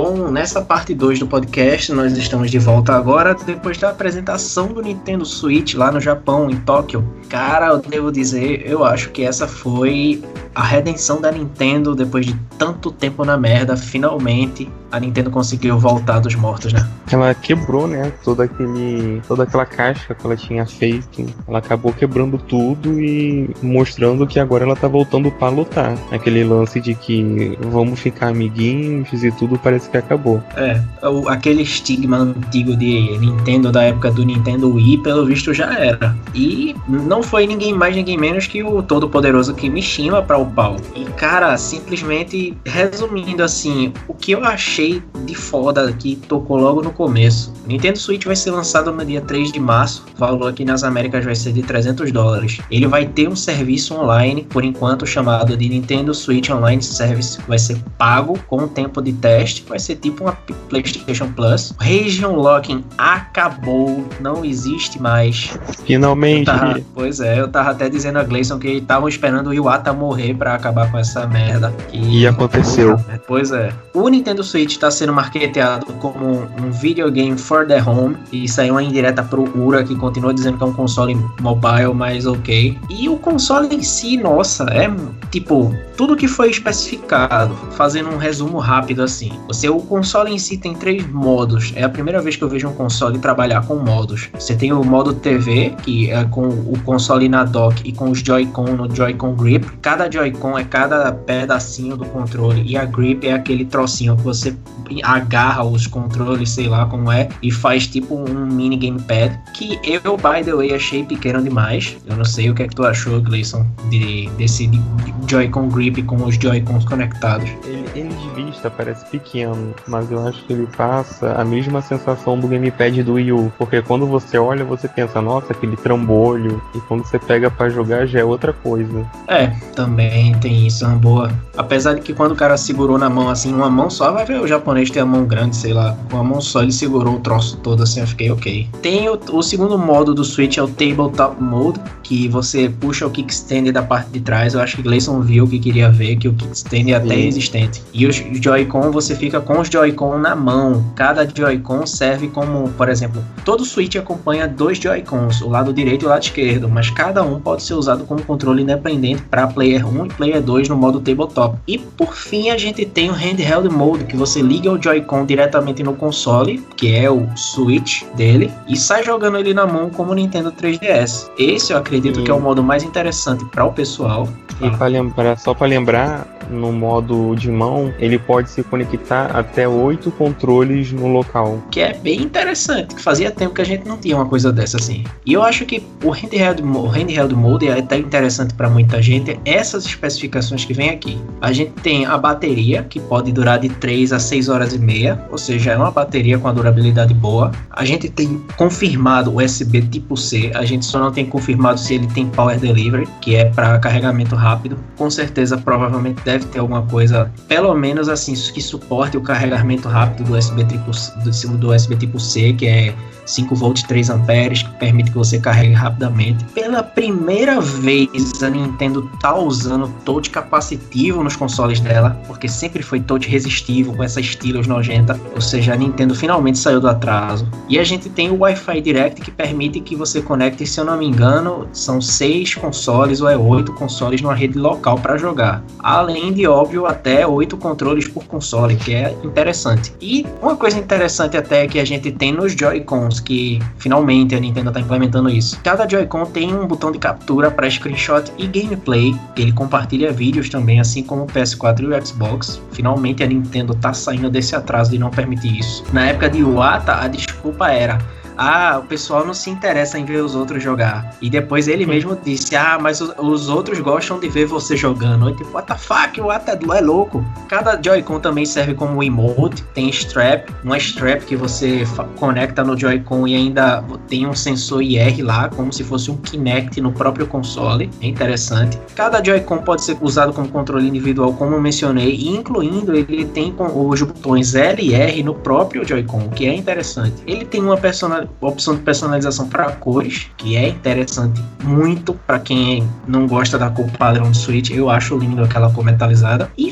Bom, 0.00 0.30
nessa 0.30 0.62
parte 0.62 0.94
2 0.94 1.18
do 1.18 1.26
podcast, 1.26 1.92
nós 1.92 2.16
estamos 2.16 2.52
de 2.52 2.58
volta 2.60 2.94
agora, 2.94 3.34
depois 3.34 3.78
da 3.78 3.90
apresentação 3.90 4.68
do 4.68 4.80
Nintendo 4.80 5.24
Switch 5.24 5.74
lá 5.74 5.90
no 5.90 6.00
Japão, 6.00 6.48
em 6.48 6.54
Tóquio. 6.60 7.04
Cara, 7.28 7.66
eu 7.66 7.78
devo 7.78 8.12
dizer, 8.12 8.62
eu 8.64 8.84
acho 8.84 9.10
que 9.10 9.24
essa 9.24 9.48
foi 9.48 10.22
a 10.54 10.62
redenção 10.62 11.20
da 11.20 11.32
Nintendo 11.32 11.96
depois 11.96 12.26
de 12.26 12.38
tanto 12.56 12.92
tempo 12.92 13.24
na 13.24 13.36
merda. 13.36 13.76
Finalmente, 13.76 14.70
a 14.92 15.00
Nintendo 15.00 15.32
conseguiu 15.32 15.76
voltar 15.80 16.20
dos 16.20 16.36
mortos, 16.36 16.72
né? 16.72 16.88
Ela 17.10 17.34
quebrou, 17.34 17.86
né? 17.86 18.12
Toda, 18.22 18.44
aquele, 18.44 19.22
toda 19.26 19.44
aquela 19.44 19.64
caixa 19.64 20.14
que 20.14 20.26
ela 20.26 20.36
tinha 20.36 20.66
feito. 20.66 21.26
Ela 21.46 21.58
acabou 21.58 21.92
quebrando 21.92 22.38
tudo 22.38 23.00
e 23.00 23.50
mostrando 23.62 24.26
que 24.26 24.38
agora 24.38 24.64
ela 24.64 24.76
tá 24.76 24.88
voltando 24.88 25.30
para 25.30 25.48
lutar. 25.48 25.96
Aquele 26.10 26.44
lance 26.44 26.80
de 26.80 26.94
que 26.94 27.56
vamos 27.60 28.00
ficar 28.00 28.28
amiguinhos 28.28 29.22
e 29.22 29.30
tudo 29.32 29.58
parece 29.58 29.88
que 29.90 29.96
acabou. 29.96 30.42
É, 30.56 30.80
aquele 31.28 31.62
estigma 31.62 32.18
antigo 32.18 32.76
de 32.76 33.18
Nintendo 33.18 33.72
da 33.72 33.84
época 33.84 34.10
do 34.10 34.24
Nintendo 34.24 34.72
Wii, 34.74 34.98
pelo 34.98 35.26
visto 35.26 35.52
já 35.54 35.78
era. 35.78 36.16
E 36.34 36.74
não 36.88 37.22
foi 37.22 37.46
ninguém 37.46 37.72
mais, 37.72 37.94
ninguém 37.94 38.16
menos 38.16 38.46
que 38.46 38.62
o 38.62 38.82
todo-poderoso 38.82 39.54
Kimishima 39.54 40.22
para 40.22 40.38
o 40.38 40.46
pau. 40.46 40.76
E 40.94 41.04
cara, 41.04 41.56
simplesmente 41.56 42.56
resumindo 42.64 43.42
assim, 43.42 43.92
o 44.06 44.14
que 44.14 44.32
eu 44.32 44.44
achei 44.44 45.02
de 45.24 45.34
foda 45.34 45.92
que 45.92 46.16
tocou 46.16 46.58
logo 46.58 46.82
no 46.82 46.92
começo. 46.98 47.52
Nintendo 47.64 47.96
Switch 47.96 48.24
vai 48.24 48.34
ser 48.34 48.50
lançado 48.50 48.90
no 48.90 49.04
dia 49.04 49.20
3 49.20 49.52
de 49.52 49.60
março, 49.60 50.04
o 50.16 50.18
valor 50.18 50.48
aqui 50.48 50.64
nas 50.64 50.82
Américas 50.82 51.24
vai 51.24 51.36
ser 51.36 51.52
de 51.52 51.62
300 51.62 52.10
dólares. 52.10 52.58
Ele 52.68 52.88
vai 52.88 53.06
ter 53.06 53.28
um 53.28 53.36
serviço 53.36 53.94
online, 53.94 54.42
por 54.42 54.64
enquanto 54.64 55.06
chamado 55.06 55.56
de 55.56 55.68
Nintendo 55.68 56.12
Switch 56.12 56.50
Online 56.50 56.82
Service, 56.82 57.38
vai 57.46 57.58
ser 57.58 57.78
pago 57.96 58.36
com 58.48 58.66
tempo 58.66 59.00
de 59.00 59.12
teste, 59.12 59.64
vai 59.68 59.78
ser 59.78 59.94
tipo 59.96 60.24
uma 60.24 60.32
PlayStation 60.68 61.30
Plus. 61.32 61.72
Region 61.78 62.32
Locking 62.32 62.84
acabou, 62.96 64.04
não 64.20 64.44
existe 64.44 65.00
mais. 65.00 65.56
Finalmente. 65.86 66.46
Tava, 66.46 66.80
pois 66.92 67.20
é, 67.20 67.38
eu 67.38 67.46
tava 67.46 67.70
até 67.70 67.88
dizendo 67.88 68.18
a 68.18 68.24
Gleison 68.24 68.58
que 68.58 68.68
estavam 68.68 69.08
esperando 69.08 69.50
o 69.50 69.54
Iwata 69.54 69.92
morrer 69.92 70.34
para 70.34 70.54
acabar 70.54 70.90
com 70.90 70.98
essa 70.98 71.28
merda. 71.28 71.72
E, 71.92 72.22
e 72.22 72.26
aconteceu. 72.26 72.98
Pois 73.28 73.52
é. 73.52 73.72
O 73.94 74.08
Nintendo 74.08 74.42
Switch 74.42 74.72
está 74.72 74.90
sendo 74.90 75.12
marketeado 75.12 75.86
como 75.94 76.48
um 76.58 76.72
videogame 76.88 77.36
for 77.36 77.66
the 77.66 77.82
home 77.82 78.16
e 78.32 78.48
saiu 78.48 78.74
uma 78.74 78.82
indireta 78.82 79.22
pro 79.22 79.44
Ura 79.58 79.84
que 79.84 79.94
continua 79.94 80.32
dizendo 80.32 80.56
que 80.56 80.64
é 80.64 80.66
um 80.66 80.72
console 80.72 81.14
mobile, 81.40 81.92
mas 81.94 82.24
ok. 82.24 82.78
E 82.88 83.08
o 83.08 83.16
console 83.18 83.74
em 83.74 83.82
si, 83.82 84.16
nossa, 84.16 84.64
é 84.70 84.90
tipo 85.30 85.74
tudo 85.96 86.16
que 86.16 86.26
foi 86.26 86.48
especificado. 86.48 87.54
Fazendo 87.72 88.08
um 88.08 88.16
resumo 88.16 88.58
rápido 88.58 89.02
assim. 89.02 89.32
Você 89.48 89.68
o 89.68 89.80
console 89.80 90.32
em 90.32 90.38
si 90.38 90.56
tem 90.56 90.74
três 90.74 91.06
modos. 91.10 91.72
É 91.76 91.82
a 91.82 91.88
primeira 91.88 92.22
vez 92.22 92.36
que 92.36 92.44
eu 92.44 92.48
vejo 92.48 92.68
um 92.68 92.72
console 92.72 93.18
trabalhar 93.18 93.66
com 93.66 93.76
modos. 93.76 94.30
Você 94.32 94.56
tem 94.56 94.72
o 94.72 94.82
modo 94.82 95.12
TV, 95.12 95.74
que 95.82 96.10
é 96.10 96.24
com 96.24 96.48
o 96.48 96.78
console 96.84 97.28
na 97.28 97.44
dock 97.44 97.82
e 97.84 97.92
com 97.92 98.10
os 98.10 98.20
Joy-Con 98.20 98.76
no 98.76 98.94
Joy-Con 98.94 99.34
Grip. 99.34 99.66
Cada 99.82 100.10
Joy-Con 100.10 100.56
é 100.56 100.64
cada 100.64 101.12
pedacinho 101.12 101.96
do 101.96 102.06
controle 102.06 102.62
e 102.62 102.76
a 102.76 102.84
Grip 102.84 103.26
é 103.26 103.34
aquele 103.34 103.64
trocinho 103.64 104.16
que 104.16 104.22
você 104.22 104.56
agarra 105.02 105.64
os 105.64 105.86
controles, 105.86 106.50
sei 106.50 106.68
lá 106.68 106.77
como 106.86 107.10
é, 107.10 107.28
e 107.42 107.50
faz 107.50 107.86
tipo 107.86 108.14
um 108.14 108.46
mini 108.46 108.76
gamepad. 108.76 109.38
Que 109.54 109.78
eu, 109.84 110.16
by 110.16 110.44
the 110.44 110.54
way, 110.54 110.74
achei 110.74 111.04
pequeno 111.04 111.42
demais. 111.42 111.96
Eu 112.06 112.16
não 112.16 112.24
sei 112.24 112.50
o 112.50 112.54
que 112.54 112.62
é 112.62 112.68
que 112.68 112.74
tu 112.74 112.84
achou, 112.84 113.20
Gleison, 113.20 113.66
de, 113.90 114.28
desse 114.36 114.66
de 114.66 114.80
Joy-Con 115.28 115.68
Grip 115.68 116.02
com 116.02 116.16
os 116.24 116.36
Joy-Cons 116.36 116.84
conectados. 116.84 117.50
Ele, 117.64 117.84
ele 117.94 118.08
de 118.08 118.42
vista 118.42 118.70
parece 118.70 119.04
pequeno, 119.06 119.74
mas 119.86 120.10
eu 120.10 120.26
acho 120.26 120.44
que 120.44 120.52
ele 120.52 120.66
passa 120.76 121.32
a 121.32 121.44
mesma 121.44 121.82
sensação 121.82 122.38
do 122.38 122.48
gamepad 122.48 123.02
do 123.02 123.14
Wii 123.14 123.32
U. 123.32 123.52
Porque 123.58 123.82
quando 123.82 124.06
você 124.06 124.38
olha, 124.38 124.64
você 124.64 124.88
pensa, 124.88 125.20
nossa, 125.20 125.52
aquele 125.52 125.76
trambolho. 125.76 126.62
E 126.74 126.80
quando 126.80 127.04
você 127.04 127.18
pega 127.18 127.50
para 127.50 127.68
jogar, 127.68 128.06
já 128.06 128.20
é 128.20 128.24
outra 128.24 128.52
coisa. 128.52 129.04
É, 129.26 129.48
também 129.74 130.34
tem 130.38 130.66
isso, 130.66 130.84
é 130.84 130.88
uma 130.88 130.96
boa. 130.96 131.30
Apesar 131.56 131.94
de 131.94 132.00
que 132.00 132.14
quando 132.14 132.32
o 132.32 132.36
cara 132.36 132.56
segurou 132.56 132.98
na 132.98 133.10
mão 133.10 133.28
assim, 133.28 133.52
uma 133.52 133.70
mão 133.70 133.90
só, 133.90 134.12
vai 134.12 134.24
ver 134.24 134.40
o 134.40 134.46
japonês 134.46 134.90
tem 134.90 135.02
a 135.02 135.06
mão 135.06 135.24
grande, 135.24 135.56
sei 135.56 135.72
lá. 135.72 135.96
Com 136.10 136.16
uma 136.16 136.24
mão 136.24 136.40
só 136.40 136.57
ele 136.62 136.72
segurou 136.72 137.16
o 137.16 137.20
troço 137.20 137.56
todo 137.58 137.82
assim, 137.82 138.00
eu 138.00 138.06
fiquei 138.06 138.30
ok. 138.30 138.68
Tem 138.82 139.08
o, 139.08 139.18
o 139.32 139.42
segundo 139.42 139.78
modo 139.78 140.14
do 140.14 140.24
Switch, 140.24 140.56
é 140.56 140.62
o 140.62 140.68
Tabletop 140.68 141.42
Mode, 141.42 141.80
que 142.02 142.28
você 142.28 142.68
puxa 142.80 143.06
o 143.06 143.10
kickstand 143.10 143.72
da 143.72 143.82
parte 143.82 144.10
de 144.10 144.20
trás. 144.20 144.54
Eu 144.54 144.60
acho 144.60 144.76
que 144.76 144.82
Gleison 144.82 145.20
viu 145.20 145.46
que 145.46 145.58
queria 145.58 145.90
ver, 145.90 146.16
que 146.16 146.28
o 146.28 146.32
kickstand 146.32 146.90
é 146.90 146.94
até 146.94 147.14
Sim. 147.14 147.26
existente. 147.26 147.82
E 147.92 148.06
os 148.06 148.16
Joy-Con, 148.16 148.90
você 148.90 149.14
fica 149.14 149.40
com 149.40 149.60
os 149.60 149.68
Joy-Con 149.68 150.18
na 150.18 150.34
mão. 150.34 150.84
Cada 150.94 151.28
Joy-Con 151.28 151.86
serve 151.86 152.28
como, 152.28 152.68
por 152.70 152.88
exemplo, 152.88 153.22
todo 153.44 153.64
Switch 153.64 153.96
acompanha 153.96 154.48
dois 154.48 154.78
Joy-Cons, 154.78 155.42
o 155.42 155.48
lado 155.48 155.72
direito 155.72 156.04
e 156.04 156.06
o 156.06 156.08
lado 156.08 156.22
esquerdo, 156.22 156.68
mas 156.68 156.90
cada 156.90 157.22
um 157.22 157.40
pode 157.40 157.62
ser 157.62 157.74
usado 157.74 158.04
como 158.04 158.22
controle 158.22 158.62
independente 158.62 159.22
para 159.22 159.46
Player 159.46 159.86
1 159.86 160.06
e 160.06 160.08
Player 160.08 160.42
2 160.42 160.68
no 160.68 160.76
modo 160.76 161.00
tabletop. 161.00 161.58
E 161.66 161.78
por 161.78 162.14
fim, 162.14 162.50
a 162.50 162.56
gente 162.56 162.86
tem 162.86 163.10
o 163.10 163.12
Handheld 163.12 163.68
Mode, 163.68 164.04
que 164.04 164.16
você 164.16 164.40
liga 164.40 164.72
o 164.72 164.82
Joy-Con 164.82 165.26
diretamente 165.26 165.82
no 165.82 165.94
console, 165.94 166.47
que 166.56 166.94
é 166.94 167.10
o 167.10 167.28
Switch 167.36 168.04
dele, 168.16 168.50
e 168.66 168.76
sai 168.76 169.02
jogando 169.04 169.36
ele 169.36 169.52
na 169.52 169.66
mão 169.66 169.90
como 169.90 170.12
o 170.12 170.14
Nintendo 170.14 170.50
3DS. 170.50 171.30
Esse 171.38 171.72
eu 171.72 171.78
acredito 171.78 172.22
que 172.22 172.30
é 172.30 172.34
o 172.34 172.40
modo 172.40 172.62
mais 172.62 172.82
interessante 172.82 173.44
para 173.46 173.64
o 173.64 173.72
pessoal. 173.72 174.28
E 174.60 174.70
para 174.70 174.86
lembrar, 174.86 175.38
só 175.38 175.54
para 175.54 175.68
lembrar, 175.68 176.26
no 176.50 176.72
modo 176.72 177.34
de 177.36 177.50
mão, 177.50 177.92
ele 177.98 178.18
pode 178.18 178.50
se 178.50 178.62
conectar 178.62 179.26
até 179.26 179.68
oito 179.68 180.10
controles 180.10 180.92
no 180.92 181.06
local. 181.08 181.62
Que 181.70 181.80
é 181.80 181.94
bem 181.94 182.22
interessante, 182.22 182.94
que 182.94 183.02
fazia 183.02 183.30
tempo 183.30 183.54
que 183.54 183.62
a 183.62 183.64
gente 183.64 183.86
não 183.86 183.96
tinha 183.96 184.16
uma 184.16 184.26
coisa 184.26 184.52
dessa 184.52 184.76
assim. 184.76 185.04
E 185.24 185.32
eu 185.32 185.42
acho 185.42 185.64
que 185.64 185.82
o 186.02 186.10
handheld, 186.10 186.62
o 186.62 186.86
handheld 186.86 187.34
mode 187.34 187.68
é 187.68 187.78
até 187.78 187.98
interessante 187.98 188.54
para 188.54 188.68
muita 188.68 189.00
gente, 189.00 189.38
essas 189.44 189.84
especificações 189.84 190.64
que 190.64 190.72
vem 190.72 190.90
aqui. 190.90 191.18
A 191.40 191.52
gente 191.52 191.72
tem 191.82 192.06
a 192.06 192.16
bateria, 192.16 192.82
que 192.82 192.98
pode 193.00 193.32
durar 193.32 193.58
de 193.58 193.68
3 193.68 194.12
a 194.12 194.18
6 194.18 194.48
horas 194.48 194.74
e 194.74 194.78
meia, 194.78 195.24
ou 195.30 195.38
seja, 195.38 195.72
é 195.72 195.76
uma 195.76 195.90
bateria 195.90 196.37
com 196.38 196.48
a 196.48 196.52
durabilidade 196.52 197.14
boa. 197.14 197.52
A 197.70 197.84
gente 197.84 198.08
tem 198.08 198.40
confirmado 198.56 199.36
USB 199.36 199.82
tipo 199.82 200.16
C, 200.16 200.50
a 200.54 200.64
gente 200.64 200.84
só 200.84 200.98
não 200.98 201.10
tem 201.10 201.26
confirmado 201.26 201.78
se 201.78 201.94
ele 201.94 202.06
tem 202.08 202.28
Power 202.28 202.58
Delivery, 202.58 203.08
que 203.20 203.36
é 203.36 203.46
para 203.46 203.78
carregamento 203.78 204.34
rápido. 204.34 204.78
Com 204.96 205.10
certeza, 205.10 205.56
provavelmente 205.56 206.22
deve 206.24 206.44
ter 206.46 206.58
alguma 206.58 206.82
coisa, 206.82 207.30
pelo 207.46 207.74
menos 207.74 208.08
assim, 208.08 208.34
que 208.52 208.60
suporte 208.60 209.16
o 209.16 209.20
carregamento 209.20 209.88
rápido 209.88 210.28
do 210.28 210.36
USB 210.36 210.64
tipo, 210.64 210.90
do, 210.90 211.56
do 211.58 211.74
USB 211.74 211.96
tipo 211.96 212.18
C, 212.18 212.52
que 212.52 212.66
é 212.66 212.94
5 213.28 213.54
volts 213.54 213.82
3 213.82 214.10
amperes, 214.10 214.62
que 214.62 214.70
permite 214.78 215.10
que 215.10 215.16
você 215.16 215.38
carregue 215.38 215.74
rapidamente. 215.74 216.44
Pela 216.46 216.82
primeira 216.82 217.60
vez, 217.60 218.42
a 218.42 218.48
Nintendo 218.48 219.08
tá 219.20 219.36
usando 219.36 219.88
touch 220.04 220.30
capacitivo 220.30 221.22
nos 221.22 221.36
consoles 221.36 221.80
dela, 221.80 222.20
porque 222.26 222.48
sempre 222.48 222.82
foi 222.82 223.00
touch 223.00 223.28
resistivo 223.28 223.94
com 223.94 224.02
essa 224.02 224.20
estilos 224.20 224.66
nojenta, 224.66 225.18
ou 225.34 225.40
seja, 225.40 225.74
a 225.74 225.76
Nintendo 225.76 226.14
finalmente 226.14 226.27
saiu 226.54 226.80
do 226.80 226.88
atraso. 226.88 227.46
E 227.68 227.78
a 227.78 227.84
gente 227.84 228.08
tem 228.08 228.30
o 228.30 228.38
Wi-Fi 228.40 228.80
Direct 228.80 229.20
que 229.20 229.30
permite 229.30 229.80
que 229.80 229.94
você 229.94 230.20
conecte, 230.20 230.66
se 230.66 230.80
eu 230.80 230.84
não 230.84 230.96
me 230.96 231.06
engano, 231.06 231.68
são 231.72 232.00
seis 232.00 232.54
consoles 232.54 233.20
ou 233.20 233.28
é 233.28 233.36
oito 233.36 233.72
consoles 233.74 234.20
numa 234.20 234.34
rede 234.34 234.58
local 234.58 234.98
para 234.98 235.16
jogar. 235.16 235.62
Além 235.78 236.32
de, 236.32 236.46
óbvio, 236.46 236.86
até 236.86 237.26
oito 237.26 237.56
controles 237.56 238.08
por 238.08 238.24
console, 238.24 238.76
que 238.76 238.94
é 238.94 239.16
interessante. 239.22 239.92
E 240.00 240.26
uma 240.42 240.56
coisa 240.56 240.78
interessante 240.78 241.36
até 241.36 241.66
que 241.66 241.78
a 241.78 241.84
gente 241.84 242.10
tem 242.12 242.32
nos 242.32 242.52
Joy-Cons 242.52 243.20
que 243.20 243.58
finalmente 243.78 244.34
a 244.34 244.40
Nintendo 244.40 244.68
está 244.68 244.80
implementando 244.80 245.28
isso. 245.28 245.58
Cada 245.62 245.88
Joy-Con 245.88 246.26
tem 246.26 246.54
um 246.54 246.66
botão 246.66 246.90
de 246.90 246.98
captura 246.98 247.50
para 247.50 247.70
screenshot 247.70 248.32
e 248.36 248.46
gameplay, 248.46 249.14
que 249.34 249.42
ele 249.42 249.52
compartilha 249.52 250.12
vídeos 250.12 250.48
também, 250.48 250.80
assim 250.80 251.02
como 251.02 251.22
o 251.22 251.26
PS4 251.26 251.80
e 251.80 251.86
o 251.86 252.06
Xbox. 252.06 252.60
Finalmente 252.72 253.22
a 253.22 253.26
Nintendo 253.26 253.72
está 253.72 253.92
saindo 253.92 254.30
desse 254.30 254.54
atraso 254.54 254.90
de 254.90 254.98
não 254.98 255.10
permitir 255.10 255.58
isso. 255.58 255.84
Na 255.92 256.06
época 256.06 256.17
de 256.26 256.38
Iwata, 256.38 257.00
a 257.00 257.06
desculpa 257.06 257.70
era 257.70 257.98
ah, 258.38 258.78
o 258.78 258.86
pessoal 258.86 259.26
não 259.26 259.34
se 259.34 259.50
interessa 259.50 259.98
em 259.98 260.04
ver 260.04 260.22
os 260.22 260.34
outros 260.34 260.62
jogar. 260.62 261.16
E 261.20 261.28
depois 261.28 261.66
ele 261.66 261.84
mesmo 261.84 262.16
disse, 262.24 262.54
ah, 262.54 262.78
mas 262.80 263.00
os, 263.00 263.12
os 263.18 263.48
outros 263.48 263.80
gostam 263.80 264.20
de 264.20 264.28
ver 264.28 264.46
você 264.46 264.76
jogando. 264.76 265.28
E 265.28 265.34
tipo, 265.34 265.52
what 265.52 265.66
the 265.66 265.76
fuck, 265.76 266.20
o 266.20 266.30
Ata 266.30 266.58
é 266.76 266.80
louco. 266.80 267.24
Cada 267.48 267.80
Joy-Con 267.82 268.20
também 268.20 268.46
serve 268.46 268.74
como 268.74 269.02
emote, 269.02 269.62
tem 269.74 269.88
strap, 269.90 270.48
uma 270.62 270.78
strap 270.78 271.22
que 271.22 271.34
você 271.34 271.82
conecta 272.16 272.62
no 272.62 272.78
Joy-Con 272.78 273.26
e 273.26 273.34
ainda 273.34 273.82
tem 274.06 274.26
um 274.26 274.34
sensor 274.34 274.82
IR 274.82 275.24
lá, 275.24 275.48
como 275.48 275.72
se 275.72 275.82
fosse 275.82 276.10
um 276.10 276.16
Kinect 276.16 276.80
no 276.80 276.92
próprio 276.92 277.26
console. 277.26 277.90
É 278.00 278.06
interessante. 278.06 278.78
Cada 278.94 279.22
Joy-Con 279.22 279.58
pode 279.58 279.82
ser 279.82 279.98
usado 280.00 280.32
como 280.32 280.48
controle 280.48 280.86
individual, 280.86 281.32
como 281.32 281.54
eu 281.54 281.60
mencionei, 281.60 282.28
incluindo 282.28 282.94
ele 282.94 283.24
tem 283.24 283.54
os 283.58 284.02
botões 284.02 284.54
L 284.54 284.82
e 284.82 284.94
R 284.94 285.22
no 285.22 285.34
próprio 285.34 285.86
Joy-Con, 285.86 286.26
o 286.26 286.30
que 286.30 286.46
é 286.46 286.54
interessante. 286.54 287.16
Ele 287.26 287.44
tem 287.44 287.60
uma 287.62 287.76
personalidade 287.76 288.27
opção 288.40 288.76
de 288.76 288.82
personalização 288.82 289.48
para 289.48 289.72
cores, 289.72 290.30
que 290.36 290.56
é 290.56 290.68
interessante 290.68 291.42
muito 291.62 292.14
para 292.14 292.38
quem 292.38 292.88
não 293.06 293.26
gosta 293.26 293.58
da 293.58 293.70
cor 293.70 293.90
padrão 293.92 294.30
do 294.30 294.36
Switch. 294.36 294.70
Eu 294.70 294.90
acho 294.90 295.16
lindo 295.16 295.42
aquela 295.42 295.70
cor 295.72 295.84
metalizada. 295.84 296.50
E 296.56 296.70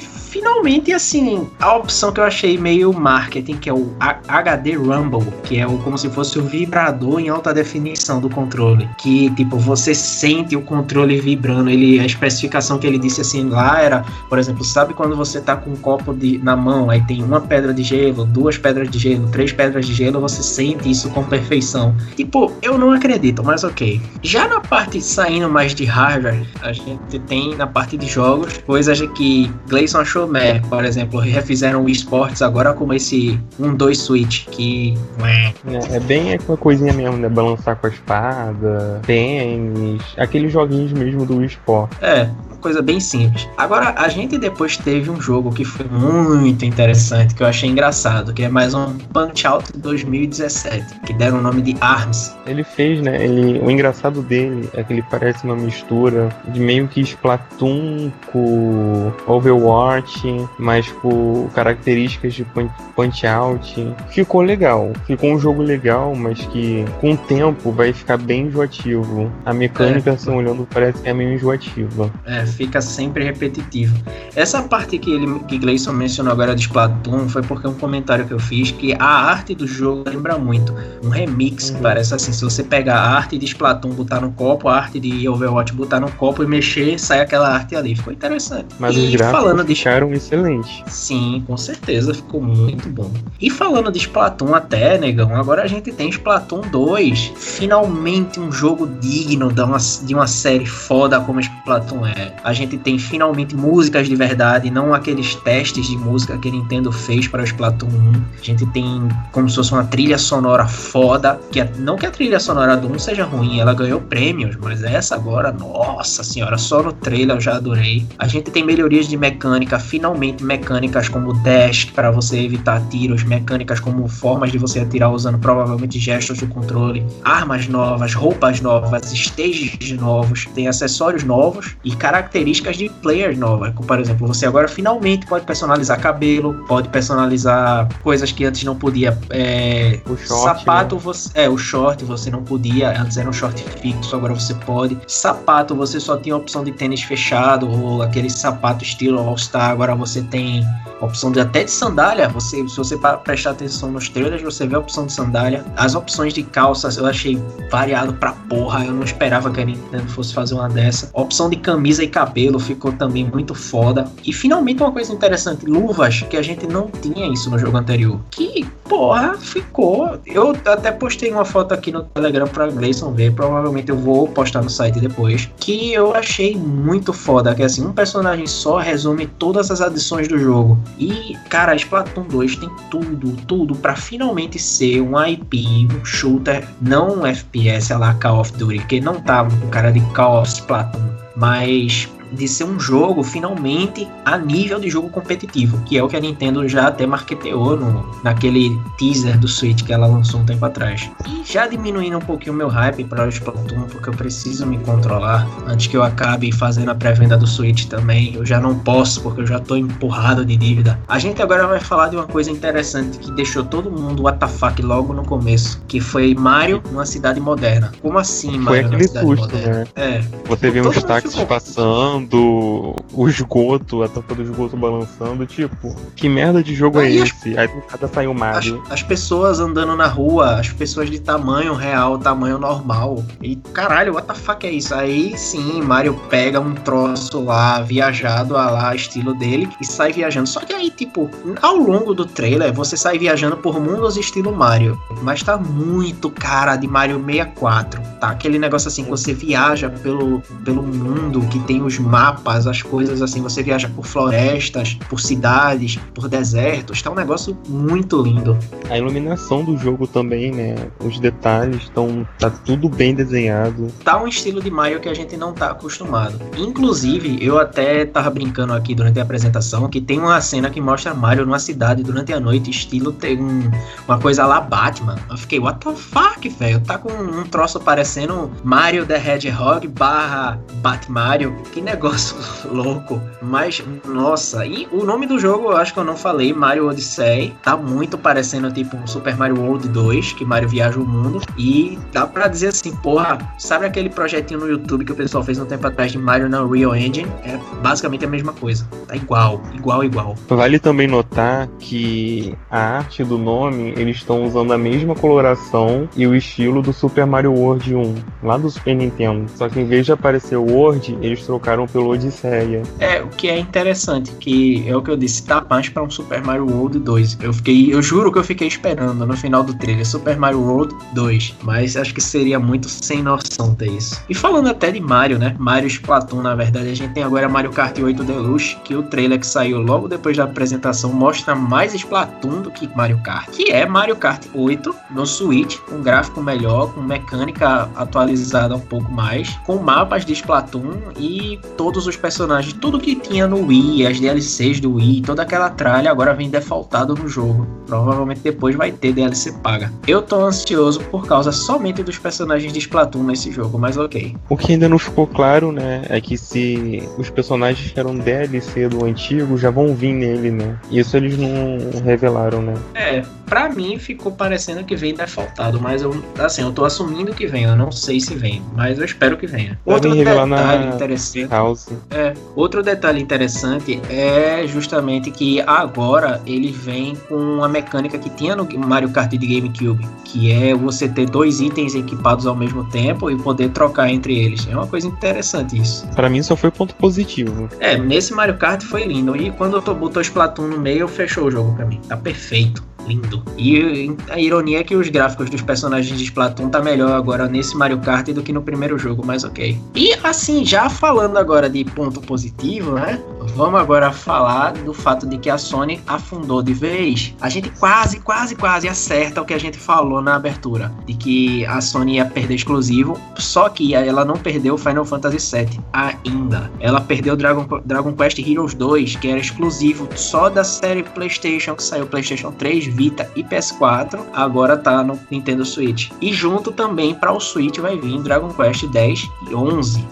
finalmente, 0.56 0.92
assim, 0.92 1.48
a 1.60 1.76
opção 1.76 2.10
que 2.10 2.18
eu 2.18 2.24
achei 2.24 2.56
meio 2.56 2.92
marketing, 2.92 3.56
que 3.56 3.68
é 3.68 3.74
o 3.74 3.94
HD 4.00 4.74
Rumble, 4.74 5.26
que 5.44 5.58
é 5.58 5.66
o, 5.66 5.76
como 5.78 5.98
se 5.98 6.08
fosse 6.08 6.38
o 6.38 6.42
vibrador 6.42 7.20
em 7.20 7.28
alta 7.28 7.52
definição 7.52 8.20
do 8.20 8.30
controle. 8.30 8.88
Que, 8.96 9.30
tipo, 9.34 9.58
você 9.58 9.94
sente 9.94 10.56
o 10.56 10.62
controle 10.62 11.20
vibrando. 11.20 11.68
Ele, 11.68 12.00
a 12.00 12.06
especificação 12.06 12.78
que 12.78 12.86
ele 12.86 12.98
disse 12.98 13.20
assim 13.20 13.48
lá 13.48 13.80
era, 13.80 14.04
por 14.28 14.38
exemplo, 14.38 14.64
sabe 14.64 14.94
quando 14.94 15.14
você 15.14 15.40
tá 15.40 15.56
com 15.56 15.70
um 15.70 15.76
copo 15.76 16.14
de, 16.14 16.38
na 16.38 16.56
mão, 16.56 16.88
aí 16.88 17.02
tem 17.02 17.22
uma 17.22 17.40
pedra 17.40 17.74
de 17.74 17.82
gelo, 17.82 18.24
duas 18.24 18.56
pedras 18.56 18.88
de 18.90 18.98
gelo, 18.98 19.28
três 19.28 19.52
pedras 19.52 19.86
de 19.86 19.92
gelo, 19.92 20.20
você 20.20 20.42
sente 20.42 20.90
isso 20.90 21.10
com 21.10 21.22
perfeição. 21.22 21.94
Tipo, 22.16 22.52
eu 22.62 22.78
não 22.78 22.92
acredito, 22.92 23.44
mas 23.44 23.62
ok. 23.62 24.00
Já 24.22 24.48
na 24.48 24.60
parte 24.60 25.00
saindo 25.02 25.50
mais 25.50 25.74
de 25.74 25.84
hardware, 25.84 26.46
a 26.62 26.72
gente 26.72 27.18
tem 27.26 27.54
na 27.56 27.66
parte 27.66 27.98
de 27.98 28.06
jogos 28.06 28.56
coisas 28.58 29.00
que 29.16 29.50
Gleison 29.68 30.00
achou 30.00 30.26
meh. 30.54 30.60
Por 30.68 30.84
exemplo, 30.84 31.20
refizeram 31.20 31.84
o 31.84 31.88
esportes 31.88 32.42
agora 32.42 32.72
como 32.72 32.92
esse 32.94 33.38
1-2 33.60 33.94
Switch, 33.94 34.46
que. 34.46 34.94
É, 35.24 35.96
é 35.96 36.00
bem 36.00 36.34
aquela 36.34 36.56
coisinha 36.56 36.92
mesmo, 36.92 37.16
né? 37.16 37.28
Balançar 37.28 37.76
com 37.76 37.86
a 37.86 37.90
espada, 37.90 39.00
tênis, 39.06 40.02
aqueles 40.16 40.52
joguinhos 40.52 40.92
mesmo 40.92 41.24
do 41.24 41.44
esporte. 41.44 41.96
É, 42.02 42.28
coisa 42.56 42.82
bem 42.82 43.00
simples. 43.00 43.48
Agora, 43.56 43.94
a 43.96 44.08
gente 44.08 44.38
depois 44.38 44.76
teve 44.76 45.10
um 45.10 45.20
jogo 45.20 45.52
que 45.52 45.64
foi 45.64 45.86
muito 45.86 46.64
interessante, 46.64 47.34
que 47.34 47.42
eu 47.42 47.46
achei 47.46 47.68
engraçado, 47.68 48.32
que 48.32 48.42
é 48.42 48.48
mais 48.48 48.74
um 48.74 48.96
Punch 49.12 49.46
Out 49.46 49.72
2017, 49.76 51.00
que 51.00 51.12
deram 51.12 51.38
o 51.38 51.42
nome 51.42 51.62
de 51.62 51.76
ARMS. 51.80 52.34
Ele 52.46 52.64
fez, 52.64 53.00
né? 53.00 53.24
Ele, 53.24 53.58
o 53.60 53.70
engraçado 53.70 54.22
dele 54.22 54.68
é 54.72 54.82
que 54.82 54.92
ele 54.92 55.02
parece 55.10 55.44
uma 55.44 55.56
mistura 55.56 56.28
de 56.48 56.60
meio 56.60 56.86
que 56.88 57.00
Splatoon 57.00 58.10
com 58.32 59.12
Overwatch, 59.26 60.46
mas 60.58 60.90
com 60.92 61.48
características 61.54 62.34
de 62.34 62.46
Punch 62.94 63.26
Out. 63.26 63.94
Ficou 64.08 64.42
legal. 64.42 64.92
Ficou 65.06 65.32
um 65.32 65.38
jogo 65.38 65.62
legal, 65.62 66.14
mas 66.14 66.40
que 66.46 66.84
com 67.00 67.12
o 67.12 67.16
tempo 67.16 67.70
vai 67.72 67.92
ficar 67.92 68.16
bem 68.16 68.46
enjoativo. 68.46 69.32
A 69.44 69.52
mecânica, 69.52 70.10
é. 70.10 70.14
assim, 70.14 70.30
olhando, 70.30 70.66
parece 70.72 71.02
que 71.02 71.08
é 71.08 71.14
meio 71.14 71.34
enjoativa. 71.34 72.10
É, 72.24 72.44
fica 72.56 72.80
sempre 72.80 73.24
repetitivo. 73.24 73.94
Essa 74.34 74.62
parte 74.62 74.98
que 74.98 75.12
ele 75.12 75.38
que 75.40 75.58
Gleison 75.58 75.92
mencionou 75.92 76.32
agora 76.32 76.54
de 76.54 76.62
Splatoon 76.62 77.28
foi 77.28 77.42
porque 77.42 77.68
um 77.68 77.74
comentário 77.74 78.26
que 78.26 78.32
eu 78.32 78.38
fiz 78.38 78.70
que 78.70 78.94
a 78.94 79.04
arte 79.04 79.54
do 79.54 79.66
jogo 79.66 80.04
lembra 80.08 80.38
muito 80.38 80.74
um 81.04 81.08
remix, 81.08 81.70
parece 81.82 82.14
assim, 82.14 82.32
se 82.32 82.42
você 82.44 82.62
pegar 82.62 82.96
a 82.96 83.10
arte 83.14 83.38
de 83.38 83.46
Splatoon, 83.46 83.90
botar 83.90 84.20
no 84.20 84.32
copo, 84.32 84.68
a 84.68 84.76
arte 84.76 84.98
de 84.98 85.28
Overwatch, 85.28 85.72
botar 85.72 86.00
no 86.00 86.10
copo 86.12 86.42
e 86.42 86.46
mexer, 86.46 86.98
sai 86.98 87.20
aquela 87.20 87.48
arte 87.48 87.76
ali. 87.76 87.94
Ficou 87.94 88.12
interessante. 88.12 88.74
Mas 88.78 88.96
e 88.96 89.14
os 89.14 89.20
falando 89.20 89.64
de 89.64 89.74
ficaram 89.74 90.12
excelentes. 90.12 90.82
Sim, 90.86 91.44
com 91.46 91.56
certeza 91.56 92.14
ficou 92.14 92.40
muito 92.40 92.88
bom. 92.88 93.10
E 93.40 93.50
falando 93.50 93.90
de 93.90 93.98
Splatoon 93.98 94.54
até, 94.54 94.98
negão, 94.98 95.34
agora 95.34 95.62
a 95.62 95.66
gente 95.66 95.92
tem 95.92 96.08
Splatoon 96.08 96.62
2, 96.70 97.32
finalmente 97.36 98.40
um 98.40 98.50
jogo 98.50 98.86
digno 99.00 99.52
de 99.52 99.60
uma, 99.60 99.78
de 99.78 100.14
uma 100.14 100.26
série 100.26 100.66
foda 100.66 101.20
como 101.20 101.40
Splatoon 101.40 102.06
é. 102.06 102.35
A 102.42 102.52
gente 102.52 102.78
tem 102.78 102.98
finalmente 102.98 103.54
músicas 103.56 104.08
de 104.08 104.16
verdade, 104.16 104.70
não 104.70 104.94
aqueles 104.94 105.34
testes 105.36 105.86
de 105.86 105.96
música 105.96 106.38
que 106.38 106.50
Nintendo 106.50 106.92
fez 106.92 107.26
para 107.28 107.42
o 107.42 107.44
Splatoon 107.44 107.88
1. 107.88 108.12
A 108.40 108.44
gente 108.44 108.66
tem 108.66 109.08
como 109.32 109.48
se 109.48 109.56
fosse 109.56 109.72
uma 109.72 109.84
trilha 109.84 110.18
sonora 110.18 110.66
foda, 110.66 111.40
que 111.50 111.60
é, 111.60 111.70
não 111.78 111.96
que 111.96 112.06
a 112.06 112.10
trilha 112.10 112.38
sonora 112.38 112.76
do 112.76 112.88
1 112.88 112.98
seja 112.98 113.24
ruim, 113.24 113.60
ela 113.60 113.74
ganhou 113.74 114.00
prêmios, 114.00 114.56
mas 114.56 114.82
essa 114.82 115.14
agora, 115.14 115.52
nossa 115.52 116.22
senhora, 116.22 116.56
só 116.58 116.82
no 116.82 116.92
trailer 116.92 117.36
eu 117.36 117.40
já 117.40 117.56
adorei. 117.56 118.06
A 118.18 118.26
gente 118.26 118.50
tem 118.50 118.64
melhorias 118.64 119.08
de 119.08 119.16
mecânica, 119.16 119.78
finalmente 119.78 120.44
mecânicas 120.44 121.08
como 121.08 121.32
dash 121.42 121.86
para 121.86 122.10
você 122.10 122.40
evitar 122.40 122.80
tiros, 122.88 123.24
mecânicas 123.24 123.80
como 123.80 124.06
formas 124.08 124.52
de 124.52 124.58
você 124.58 124.80
atirar 124.80 125.10
usando 125.10 125.38
provavelmente 125.38 125.98
gestos 125.98 126.38
do 126.38 126.46
controle, 126.46 127.04
armas 127.24 127.66
novas, 127.68 128.14
roupas 128.14 128.60
novas, 128.60 129.12
stages 129.12 129.90
novos, 129.92 130.46
tem 130.54 130.68
acessórios 130.68 131.24
novos 131.24 131.76
e 131.84 131.94
cara 131.94 132.22
características 132.26 132.76
de 132.76 132.88
players 132.88 133.38
novas. 133.38 133.74
Como, 133.74 133.86
por 133.86 134.00
exemplo, 134.00 134.26
você 134.26 134.46
agora 134.46 134.68
finalmente 134.68 135.26
pode 135.26 135.44
personalizar 135.44 136.00
cabelo, 136.00 136.54
pode 136.66 136.88
personalizar 136.88 137.88
coisas 138.02 138.32
que 138.32 138.44
antes 138.44 138.64
não 138.64 138.76
podia. 138.76 139.16
É, 139.30 140.00
o 140.06 140.16
short, 140.16 140.60
sapato, 140.60 140.96
né? 140.96 141.00
você, 141.02 141.30
é, 141.34 141.48
o 141.48 141.56
short 141.56 142.04
você 142.04 142.30
não 142.30 142.42
podia, 142.42 143.00
antes 143.00 143.16
era 143.16 143.28
um 143.28 143.32
short 143.32 143.62
fixo, 143.80 144.14
agora 144.14 144.34
você 144.34 144.54
pode. 144.54 144.98
Sapato, 145.06 145.74
você 145.74 146.00
só 146.00 146.16
tinha 146.16 146.34
a 146.34 146.38
opção 146.38 146.64
de 146.64 146.72
tênis 146.72 147.02
fechado 147.02 147.70
ou 147.70 148.02
aquele 148.02 148.30
sapato 148.30 148.84
estilo 148.84 149.18
All-Star, 149.18 149.70
agora 149.70 149.94
você 149.94 150.22
tem 150.22 150.64
opção 151.00 151.30
de 151.30 151.40
até 151.40 151.64
de 151.64 151.70
sandália. 151.70 152.28
Você, 152.28 152.66
se 152.68 152.76
você 152.76 152.96
prestar 153.24 153.50
atenção 153.50 153.90
nos 153.90 154.08
trailers, 154.08 154.42
você 154.42 154.66
vê 154.66 154.76
a 154.76 154.78
opção 154.78 155.06
de 155.06 155.12
sandália. 155.12 155.64
As 155.76 155.94
opções 155.94 156.32
de 156.32 156.42
calças 156.42 156.96
eu 156.96 157.06
achei 157.06 157.40
variado 157.70 158.14
pra 158.14 158.32
porra. 158.48 158.84
Eu 158.84 158.92
não 158.92 159.02
esperava 159.02 159.50
que 159.50 159.60
a 159.60 159.64
Nintendo 159.64 160.08
fosse 160.08 160.32
fazer 160.32 160.54
uma 160.54 160.68
dessa. 160.68 161.10
A 161.14 161.20
opção 161.20 161.50
de 161.50 161.56
camisa 161.56 162.02
e 162.02 162.08
cabelo 162.16 162.58
ficou 162.58 162.92
também 162.92 163.26
muito 163.26 163.54
foda. 163.54 164.10
E 164.24 164.32
finalmente 164.32 164.82
uma 164.82 164.90
coisa 164.90 165.12
interessante, 165.12 165.66
luvas, 165.66 166.22
que 166.22 166.38
a 166.38 166.40
gente 166.40 166.66
não 166.66 166.88
tinha 166.88 167.30
isso 167.30 167.50
no 167.50 167.58
jogo 167.58 167.76
anterior. 167.76 168.18
Que, 168.30 168.66
porra, 168.88 169.36
ficou. 169.36 170.18
Eu 170.24 170.56
até 170.64 170.90
postei 170.90 171.30
uma 171.30 171.44
foto 171.44 171.74
aqui 171.74 171.92
no 171.92 172.04
Telegram 172.04 172.48
pra 172.48 172.68
Gleison 172.68 173.12
ver. 173.12 173.34
Provavelmente 173.34 173.90
eu 173.90 173.98
vou 173.98 174.26
postar 174.28 174.62
no 174.62 174.70
site 174.70 174.98
depois. 174.98 175.50
Que 175.58 175.92
eu 175.92 176.14
achei 176.14 176.56
muito 176.56 177.12
foda. 177.12 177.54
Que 177.54 177.62
assim, 177.62 177.84
um 177.84 177.92
personagem 177.92 178.46
só 178.46 178.78
resume 178.78 179.26
todas 179.26 179.70
as 179.70 179.82
adições 179.82 180.26
do 180.26 180.38
jogo. 180.38 180.78
E, 180.98 181.36
cara, 181.50 181.76
Splatoon 181.76 182.22
2 182.22 182.56
tem 182.56 182.70
tudo, 182.90 183.32
tudo 183.46 183.74
para 183.74 183.94
finalmente 183.94 184.58
ser 184.58 185.02
um 185.02 185.22
IP, 185.22 185.86
um 185.94 186.02
shooter, 186.02 186.66
não 186.80 187.18
um 187.18 187.26
FPS 187.26 187.92
a 187.92 187.98
lá 187.98 188.14
Call 188.14 188.40
of 188.40 188.52
Duty, 188.54 188.78
que 188.86 189.02
não 189.02 189.20
tava 189.20 189.54
com 189.54 189.68
cara 189.68 189.90
de 189.90 190.00
Call 190.14 190.40
of 190.40 190.50
Splatoon 190.50 191.25
mas 191.36 192.08
de 192.32 192.48
ser 192.48 192.64
um 192.64 192.78
jogo 192.78 193.22
finalmente 193.22 194.08
a 194.24 194.36
nível 194.36 194.78
de 194.78 194.88
jogo 194.90 195.08
competitivo, 195.08 195.80
que 195.84 195.96
é 195.96 196.02
o 196.02 196.08
que 196.08 196.16
a 196.16 196.20
Nintendo 196.20 196.66
já 196.68 196.88
até 196.88 197.06
marketeou 197.06 197.76
no, 197.76 198.06
naquele 198.22 198.78
teaser 198.98 199.38
do 199.38 199.46
Switch 199.48 199.82
que 199.82 199.92
ela 199.92 200.06
lançou 200.06 200.40
um 200.40 200.44
tempo 200.44 200.64
atrás. 200.64 201.10
E 201.28 201.42
já 201.44 201.66
diminuindo 201.66 202.16
um 202.16 202.20
pouquinho 202.20 202.52
o 202.52 202.56
meu 202.56 202.68
hype 202.68 203.04
para 203.04 203.26
o 203.26 203.28
Splatoon, 203.28 203.82
porque 203.90 204.08
eu 204.08 204.14
preciso 204.14 204.66
me 204.66 204.78
controlar 204.78 205.46
antes 205.66 205.86
que 205.86 205.96
eu 205.96 206.02
acabe 206.02 206.50
fazendo 206.52 206.90
a 206.90 206.94
pré-venda 206.94 207.36
do 207.36 207.46
Switch 207.46 207.86
também. 207.86 208.34
Eu 208.34 208.44
já 208.44 208.60
não 208.60 208.78
posso, 208.78 209.20
porque 209.20 209.40
eu 209.42 209.46
já 209.46 209.58
tô 209.58 209.76
empurrado 209.76 210.44
de 210.44 210.56
dívida. 210.56 210.98
A 211.08 211.18
gente 211.18 211.40
agora 211.42 211.66
vai 211.66 211.80
falar 211.80 212.08
de 212.08 212.16
uma 212.16 212.26
coisa 212.26 212.50
interessante 212.50 213.18
que 213.18 213.30
deixou 213.32 213.64
todo 213.64 213.90
mundo 213.90 214.24
WTF 214.26 214.82
logo 214.82 215.12
no 215.12 215.24
começo, 215.24 215.80
que 215.86 216.00
foi 216.00 216.34
Mario 216.34 216.82
numa 216.90 217.06
cidade 217.06 217.40
moderna. 217.40 217.92
Como 218.02 218.18
assim, 218.18 218.52
Foi 218.62 218.82
Mario 218.82 218.86
aquele 218.86 218.96
numa 218.96 219.08
cidade 219.08 219.26
susto, 219.26 219.42
moderna? 219.54 219.74
né? 219.78 219.86
É. 219.96 220.24
Você 220.48 220.70
uns 220.80 220.96
mundo 220.96 221.02
táxis 221.04 221.32
ficou- 221.32 221.46
passando, 221.46 222.15
quando 222.16 222.96
o 223.16 223.28
esgoto, 223.28 224.02
a 224.02 224.08
tampa 224.08 224.34
do 224.34 224.42
esgoto 224.42 224.76
balançando, 224.76 225.46
tipo, 225.46 225.94
que 226.14 226.28
merda 226.28 226.62
de 226.62 226.74
jogo 226.74 227.00
é 227.00 227.04
Aí 227.06 227.22
as- 227.22 227.28
esse? 227.30 227.56
Aí 227.58 227.66
do 227.66 227.82
nada 227.90 228.08
sai 228.12 228.26
o 228.26 228.32
As, 228.32 228.38
Mario. 228.38 228.82
as 228.90 229.02
pessoas 229.02 229.58
andando 229.58 229.96
na 229.96 230.06
rua, 230.06 230.56
as 230.60 230.68
pessoas 230.70 231.10
de 231.10 231.18
tamanho 231.18 231.74
real, 231.74 232.18
tamanho 232.18 232.58
normal. 232.58 233.24
E 233.42 233.56
caralho, 233.56 234.14
what 234.14 234.26
the 234.28 234.34
fuck 234.34 234.66
é 234.66 234.70
isso? 234.70 234.94
Aí 234.94 235.36
sim, 235.36 235.80
Mario 235.82 236.14
pega 236.28 236.60
um 236.60 236.74
troço 236.74 237.42
lá, 237.42 237.80
viajado, 237.80 238.56
a 238.56 238.70
lá, 238.70 238.94
estilo 238.94 239.34
dele, 239.34 239.68
e 239.80 239.86
sai 239.86 240.12
viajando. 240.12 240.48
Só 240.48 240.60
que 240.60 240.72
aí, 240.74 240.90
tipo, 240.90 241.30
ao 241.62 241.76
longo 241.76 242.12
do 242.14 242.26
trailer, 242.26 242.72
você 242.72 242.96
sai 242.96 243.18
viajando 243.18 243.56
por 243.56 243.80
mundos 243.80 244.16
estilo 244.16 244.54
Mario. 244.54 245.00
Mas 245.22 245.42
tá 245.42 245.56
muito 245.56 246.30
cara 246.30 246.76
de 246.76 246.86
Mario 246.86 247.16
64. 247.24 248.00
Tá 248.20 248.28
aquele 248.28 248.58
negócio 248.58 248.88
assim 248.88 249.04
que 249.04 249.10
você 249.10 249.32
viaja 249.32 249.88
pelo, 249.88 250.40
pelo 250.64 250.82
mundo, 250.82 251.40
que 251.48 251.58
tem 251.60 251.82
os 251.82 251.98
mapas, 251.98 252.66
as 252.66 252.82
coisas 252.82 253.05
assim, 253.22 253.40
você 253.42 253.62
viaja 253.62 253.88
por 253.88 254.06
florestas, 254.06 254.94
por 255.08 255.20
cidades, 255.20 255.98
por 256.14 256.28
desertos. 256.28 257.02
Tá 257.02 257.10
um 257.10 257.14
negócio 257.14 257.56
muito 257.68 258.22
lindo. 258.22 258.56
A 258.90 258.98
iluminação 258.98 259.64
do 259.64 259.76
jogo 259.76 260.06
também, 260.06 260.52
né? 260.52 260.74
Os 261.00 261.18
detalhes 261.18 261.82
estão. 261.82 262.26
tá 262.38 262.50
tudo 262.50 262.88
bem 262.88 263.14
desenhado. 263.14 263.88
tá 264.04 264.22
um 264.22 264.26
estilo 264.26 264.62
de 264.62 264.70
Mario 264.70 265.00
que 265.00 265.08
a 265.08 265.14
gente 265.14 265.36
não 265.36 265.52
tá 265.52 265.70
acostumado. 265.70 266.40
Inclusive, 266.56 267.38
eu 267.40 267.58
até 267.58 268.04
tava 268.04 268.30
brincando 268.30 268.72
aqui 268.72 268.94
durante 268.94 269.18
a 269.18 269.22
apresentação 269.22 269.88
que 269.88 270.00
tem 270.00 270.18
uma 270.18 270.40
cena 270.40 270.70
que 270.70 270.80
mostra 270.80 271.14
Mario 271.14 271.44
numa 271.44 271.58
cidade 271.58 272.02
durante 272.02 272.32
a 272.32 272.40
noite, 272.40 272.70
estilo 272.70 273.12
tem 273.12 273.40
um, 273.40 273.70
uma 274.06 274.18
coisa 274.18 274.46
lá 274.46 274.60
Batman. 274.60 275.16
Eu 275.30 275.36
fiquei, 275.36 275.58
what 275.58 275.80
the 275.80 275.94
fuck, 275.94 276.48
velho? 276.48 276.80
Tá 276.80 276.98
com 276.98 277.12
um 277.12 277.44
troço 277.44 277.80
parecendo 277.80 278.50
Mario 278.62 279.06
the 279.06 279.16
Hedgehog 279.16 279.86
barra 279.88 280.58
Bat 280.82 281.10
Mario. 281.10 281.54
Que 281.72 281.80
negócio 281.80 282.36
louco. 282.72 282.95
Mas, 283.42 283.82
nossa, 284.04 284.66
e 284.66 284.88
o 284.90 285.04
nome 285.04 285.26
do 285.26 285.38
jogo 285.38 285.70
eu 285.70 285.76
acho 285.76 285.92
que 285.92 286.00
eu 286.00 286.04
não 286.04 286.16
falei, 286.16 286.52
Mario 286.52 286.88
Odyssey. 286.88 287.54
Tá 287.62 287.76
muito 287.76 288.16
parecendo 288.18 288.70
tipo 288.72 288.96
um 288.96 289.06
Super 289.06 289.36
Mario 289.36 289.60
World 289.60 289.88
2, 289.88 290.32
que 290.32 290.44
Mario 290.44 290.68
viaja 290.68 290.98
o 290.98 291.06
mundo. 291.06 291.40
E 291.56 291.98
dá 292.12 292.26
pra 292.26 292.48
dizer 292.48 292.68
assim, 292.68 292.94
porra, 292.96 293.38
sabe 293.58 293.86
aquele 293.86 294.10
projetinho 294.10 294.60
no 294.60 294.68
YouTube 294.68 295.04
que 295.04 295.12
o 295.12 295.16
pessoal 295.16 295.44
fez 295.44 295.58
um 295.58 295.66
tempo 295.66 295.86
atrás 295.86 296.12
de 296.12 296.18
Mario 296.18 296.48
na 296.48 296.64
Real 296.64 296.94
Engine? 296.94 297.28
É 297.44 297.58
basicamente 297.82 298.24
a 298.24 298.28
mesma 298.28 298.52
coisa. 298.52 298.88
Tá 299.06 299.16
igual, 299.16 299.60
igual, 299.74 300.04
igual. 300.04 300.34
Vale 300.48 300.78
também 300.78 301.06
notar 301.06 301.68
que 301.78 302.54
a 302.70 302.98
arte 302.98 303.22
do 303.24 303.38
nome, 303.38 303.94
eles 303.96 304.16
estão 304.16 304.44
usando 304.44 304.72
a 304.72 304.78
mesma 304.78 305.14
coloração 305.14 306.08
e 306.16 306.26
o 306.26 306.34
estilo 306.34 306.82
do 306.82 306.92
Super 306.92 307.26
Mario 307.26 307.52
World 307.52 307.94
1, 307.94 308.14
lá 308.42 308.56
do 308.56 308.70
Super 308.70 308.94
Nintendo. 308.94 309.48
Só 309.54 309.68
que 309.68 309.80
em 309.80 309.84
vez 309.84 310.06
de 310.06 310.12
aparecer 310.12 310.56
o 310.56 310.64
World, 310.64 311.16
eles 311.20 311.44
trocaram 311.44 311.86
pelo 311.86 312.10
Odisseia. 312.10 312.82
É, 312.98 313.22
o 313.22 313.28
que 313.28 313.48
é 313.48 313.58
interessante, 313.58 314.32
que 314.32 314.88
é 314.88 314.96
o 314.96 315.02
que 315.02 315.10
eu 315.10 315.16
disse, 315.16 315.42
tá 315.42 315.64
mais 315.68 315.88
pra 315.88 316.02
um 316.02 316.10
Super 316.10 316.42
Mario 316.42 316.66
World 316.66 316.98
2. 316.98 317.38
Eu 317.42 317.52
fiquei, 317.52 317.92
eu 317.92 318.02
juro 318.02 318.32
que 318.32 318.38
eu 318.38 318.44
fiquei 318.44 318.68
esperando 318.68 319.26
no 319.26 319.36
final 319.36 319.62
do 319.62 319.74
trailer 319.74 320.06
Super 320.06 320.36
Mario 320.36 320.60
World 320.60 320.94
2, 321.12 321.56
mas 321.62 321.96
acho 321.96 322.14
que 322.14 322.20
seria 322.20 322.58
muito 322.58 322.88
sem 322.88 323.22
noção 323.22 323.74
ter 323.74 323.90
isso. 323.90 324.20
E 324.28 324.34
falando 324.34 324.68
até 324.68 324.90
de 324.90 325.00
Mario, 325.00 325.38
né? 325.38 325.54
Mario 325.58 325.88
Splatoon, 325.88 326.42
na 326.42 326.54
verdade, 326.54 326.88
a 326.88 326.94
gente 326.94 327.12
tem 327.12 327.22
agora 327.22 327.48
Mario 327.48 327.70
Kart 327.70 327.98
8 327.98 328.24
Deluxe, 328.24 328.76
que 328.84 328.94
o 328.94 329.02
trailer 329.02 329.38
que 329.38 329.46
saiu 329.46 329.80
logo 329.80 330.08
depois 330.08 330.36
da 330.36 330.44
apresentação 330.44 331.12
mostra 331.12 331.54
mais 331.54 331.94
Splatoon 331.94 332.62
do 332.62 332.70
que 332.70 332.88
Mario 332.96 333.18
Kart, 333.22 333.48
que 333.50 333.70
é 333.70 333.86
Mario 333.86 334.16
Kart 334.16 334.46
8 334.54 334.94
no 335.10 335.26
Switch, 335.26 335.76
com 335.80 336.00
gráfico 336.00 336.42
melhor, 336.42 336.92
com 336.92 337.02
mecânica 337.02 337.90
atualizada 337.94 338.74
um 338.74 338.80
pouco 338.80 339.10
mais, 339.12 339.50
com 339.66 339.76
mapas 339.76 340.24
de 340.24 340.32
Splatoon 340.32 341.12
e 341.18 341.58
todos 341.76 342.06
os 342.06 342.16
personagens, 342.16 342.75
tudo 342.76 343.00
que 343.00 343.14
tinha 343.16 343.46
no 343.46 343.66
Wii, 343.66 344.06
as 344.06 344.20
DLCs 344.20 344.80
do 344.80 344.94
Wii, 344.94 345.22
toda 345.22 345.42
aquela 345.42 345.70
tralha 345.70 346.10
agora 346.10 346.34
vem 346.34 346.48
defaultado 346.50 347.14
no 347.14 347.28
jogo. 347.28 347.66
Provavelmente 347.86 348.40
depois 348.40 348.74
vai 348.76 348.90
ter 348.92 349.12
DLC 349.12 349.52
paga. 349.62 349.92
Eu 350.06 350.22
tô 350.22 350.44
ansioso 350.44 351.00
por 351.10 351.26
causa 351.26 351.52
somente 351.52 352.02
dos 352.02 352.18
personagens 352.18 352.72
de 352.72 352.78
Splatoon 352.78 353.22
nesse 353.24 353.50
jogo, 353.50 353.78
mas 353.78 353.96
ok. 353.96 354.36
O 354.48 354.56
que 354.56 354.72
ainda 354.72 354.88
não 354.88 354.98
ficou 354.98 355.26
claro, 355.26 355.70
né, 355.72 356.02
é 356.08 356.20
que 356.20 356.36
se 356.36 357.02
os 357.18 357.30
personagens 357.30 357.92
que 357.92 357.98
eram 358.00 358.16
DLC 358.16 358.88
do 358.88 359.04
antigo 359.04 359.56
já 359.56 359.70
vão 359.70 359.94
vir 359.94 360.12
nele, 360.12 360.50
né? 360.50 360.76
Isso 360.90 361.16
eles 361.16 361.36
não 361.36 361.78
revelaram, 362.04 362.60
né? 362.62 362.74
É, 362.94 363.22
pra 363.46 363.68
mim 363.68 363.98
ficou 363.98 364.32
parecendo 364.32 364.84
que 364.84 364.96
vem 364.96 365.14
defaultado, 365.14 365.80
mas 365.80 366.02
eu, 366.02 366.14
assim, 366.38 366.62
eu 366.62 366.72
tô 366.72 366.84
assumindo 366.84 367.32
que 367.32 367.46
vem, 367.46 367.64
eu 367.64 367.76
não 367.76 367.90
sei 367.92 368.20
se 368.20 368.34
vem, 368.34 368.62
mas 368.74 368.98
eu 368.98 369.04
espero 369.04 369.36
que 369.36 369.46
venha. 369.46 369.78
Outro 369.84 370.14
detalhe 370.14 370.50
na- 370.50 370.94
interessante 370.94 371.50
House. 371.50 371.88
É, 372.10 372.34
outro 372.56 372.82
detalhe 372.82 373.22
interessante 373.22 374.00
é 374.08 374.66
justamente 374.66 375.30
que 375.30 375.60
agora 375.60 376.40
ele 376.46 376.72
vem 376.72 377.14
com 377.28 377.36
uma 377.36 377.68
mecânica 377.68 378.18
que 378.18 378.30
tinha 378.30 378.56
no 378.56 378.66
Mario 378.78 379.10
Kart 379.10 379.30
de 379.30 379.46
GameCube, 379.46 380.08
que 380.24 380.50
é 380.50 380.74
você 380.74 381.08
ter 381.08 381.28
dois 381.28 381.60
itens 381.60 381.94
equipados 381.94 382.46
ao 382.46 382.56
mesmo 382.56 382.84
tempo 382.90 383.30
e 383.30 383.36
poder 383.36 383.70
trocar 383.70 384.08
entre 384.08 384.38
eles. 384.38 384.66
É 384.68 384.74
uma 384.74 384.86
coisa 384.86 385.06
interessante 385.06 385.80
isso. 385.80 386.06
Pra 386.08 386.28
mim 386.28 386.42
só 386.42 386.56
foi 386.56 386.70
ponto 386.70 386.94
positivo. 386.96 387.68
É, 387.78 387.96
nesse 387.96 388.32
Mario 388.32 388.56
Kart 388.56 388.82
foi 388.82 389.04
lindo. 389.04 389.36
E 389.36 389.50
quando 389.50 389.76
eu 389.76 389.94
botou 389.94 390.22
Splatoon 390.22 390.68
no 390.68 390.78
meio, 390.78 391.06
fechou 391.06 391.46
o 391.46 391.50
jogo 391.50 391.74
pra 391.74 391.86
mim. 391.86 392.00
Tá 392.08 392.16
perfeito. 392.16 392.82
Lindo. 393.06 393.42
E 393.56 394.14
a 394.28 394.38
ironia 394.38 394.80
é 394.80 394.84
que 394.84 394.96
os 394.96 395.08
gráficos 395.08 395.48
dos 395.48 395.62
personagens 395.62 396.18
de 396.18 396.24
Splatoon 396.24 396.68
tá 396.68 396.82
melhor 396.82 397.12
agora 397.12 397.46
nesse 397.46 397.76
Mario 397.76 397.98
Kart 397.98 398.28
do 398.28 398.42
que 398.42 398.52
no 398.52 398.62
primeiro 398.62 398.98
jogo, 398.98 399.24
mas 399.24 399.44
ok. 399.44 399.78
E 399.94 400.14
assim, 400.22 400.64
já 400.64 400.90
falando 400.90 401.36
agora 401.36 401.70
de 401.70 401.84
ponto 401.84 402.20
positivo, 402.20 402.92
né? 402.92 403.20
Vamos 403.54 403.80
agora 403.80 404.12
falar 404.12 404.72
do 404.72 404.92
fato 404.92 405.26
de 405.26 405.38
que 405.38 405.48
a 405.48 405.56
Sony 405.56 406.00
afundou 406.06 406.62
de 406.62 406.74
vez. 406.74 407.34
A 407.40 407.48
gente 407.48 407.70
quase, 407.70 408.20
quase, 408.20 408.54
quase 408.54 408.88
acerta 408.88 409.40
o 409.40 409.44
que 409.44 409.54
a 409.54 409.58
gente 409.58 409.78
falou 409.78 410.20
na 410.20 410.34
abertura. 410.34 410.92
De 411.06 411.14
que 411.14 411.64
a 411.66 411.80
Sony 411.80 412.16
ia 412.16 412.26
perder 412.26 412.54
exclusivo. 412.54 413.18
Só 413.36 413.68
que 413.68 413.94
ela 413.94 414.24
não 414.24 414.36
perdeu 414.36 414.76
Final 414.76 415.04
Fantasy 415.04 415.56
VII 415.56 415.80
ainda. 415.92 416.70
Ela 416.80 417.00
perdeu 417.00 417.36
Dragon, 417.36 417.66
Dragon 417.84 418.12
Quest 418.12 418.38
Heroes 418.38 418.74
2, 418.74 419.16
que 419.16 419.28
era 419.28 419.38
exclusivo 419.38 420.08
só 420.14 420.48
da 420.48 420.64
série 420.64 421.02
PlayStation, 421.02 421.74
que 421.74 421.82
saiu 421.82 422.06
PlayStation 422.06 422.52
3, 422.52 422.88
Vita 422.96 423.28
e 423.36 423.44
PS4. 423.44 424.18
Agora 424.32 424.76
tá 424.76 425.04
no 425.04 425.18
Nintendo 425.30 425.64
Switch. 425.64 426.10
E 426.20 426.32
junto 426.32 426.72
também 426.72 427.14
para 427.14 427.32
o 427.32 427.38
Switch 427.38 427.78
vai 427.78 427.96
vir 427.98 428.20
Dragon 428.22 428.48
Quest 428.48 428.86
10 428.86 429.28
e 429.50 429.54
11. 429.54 430.04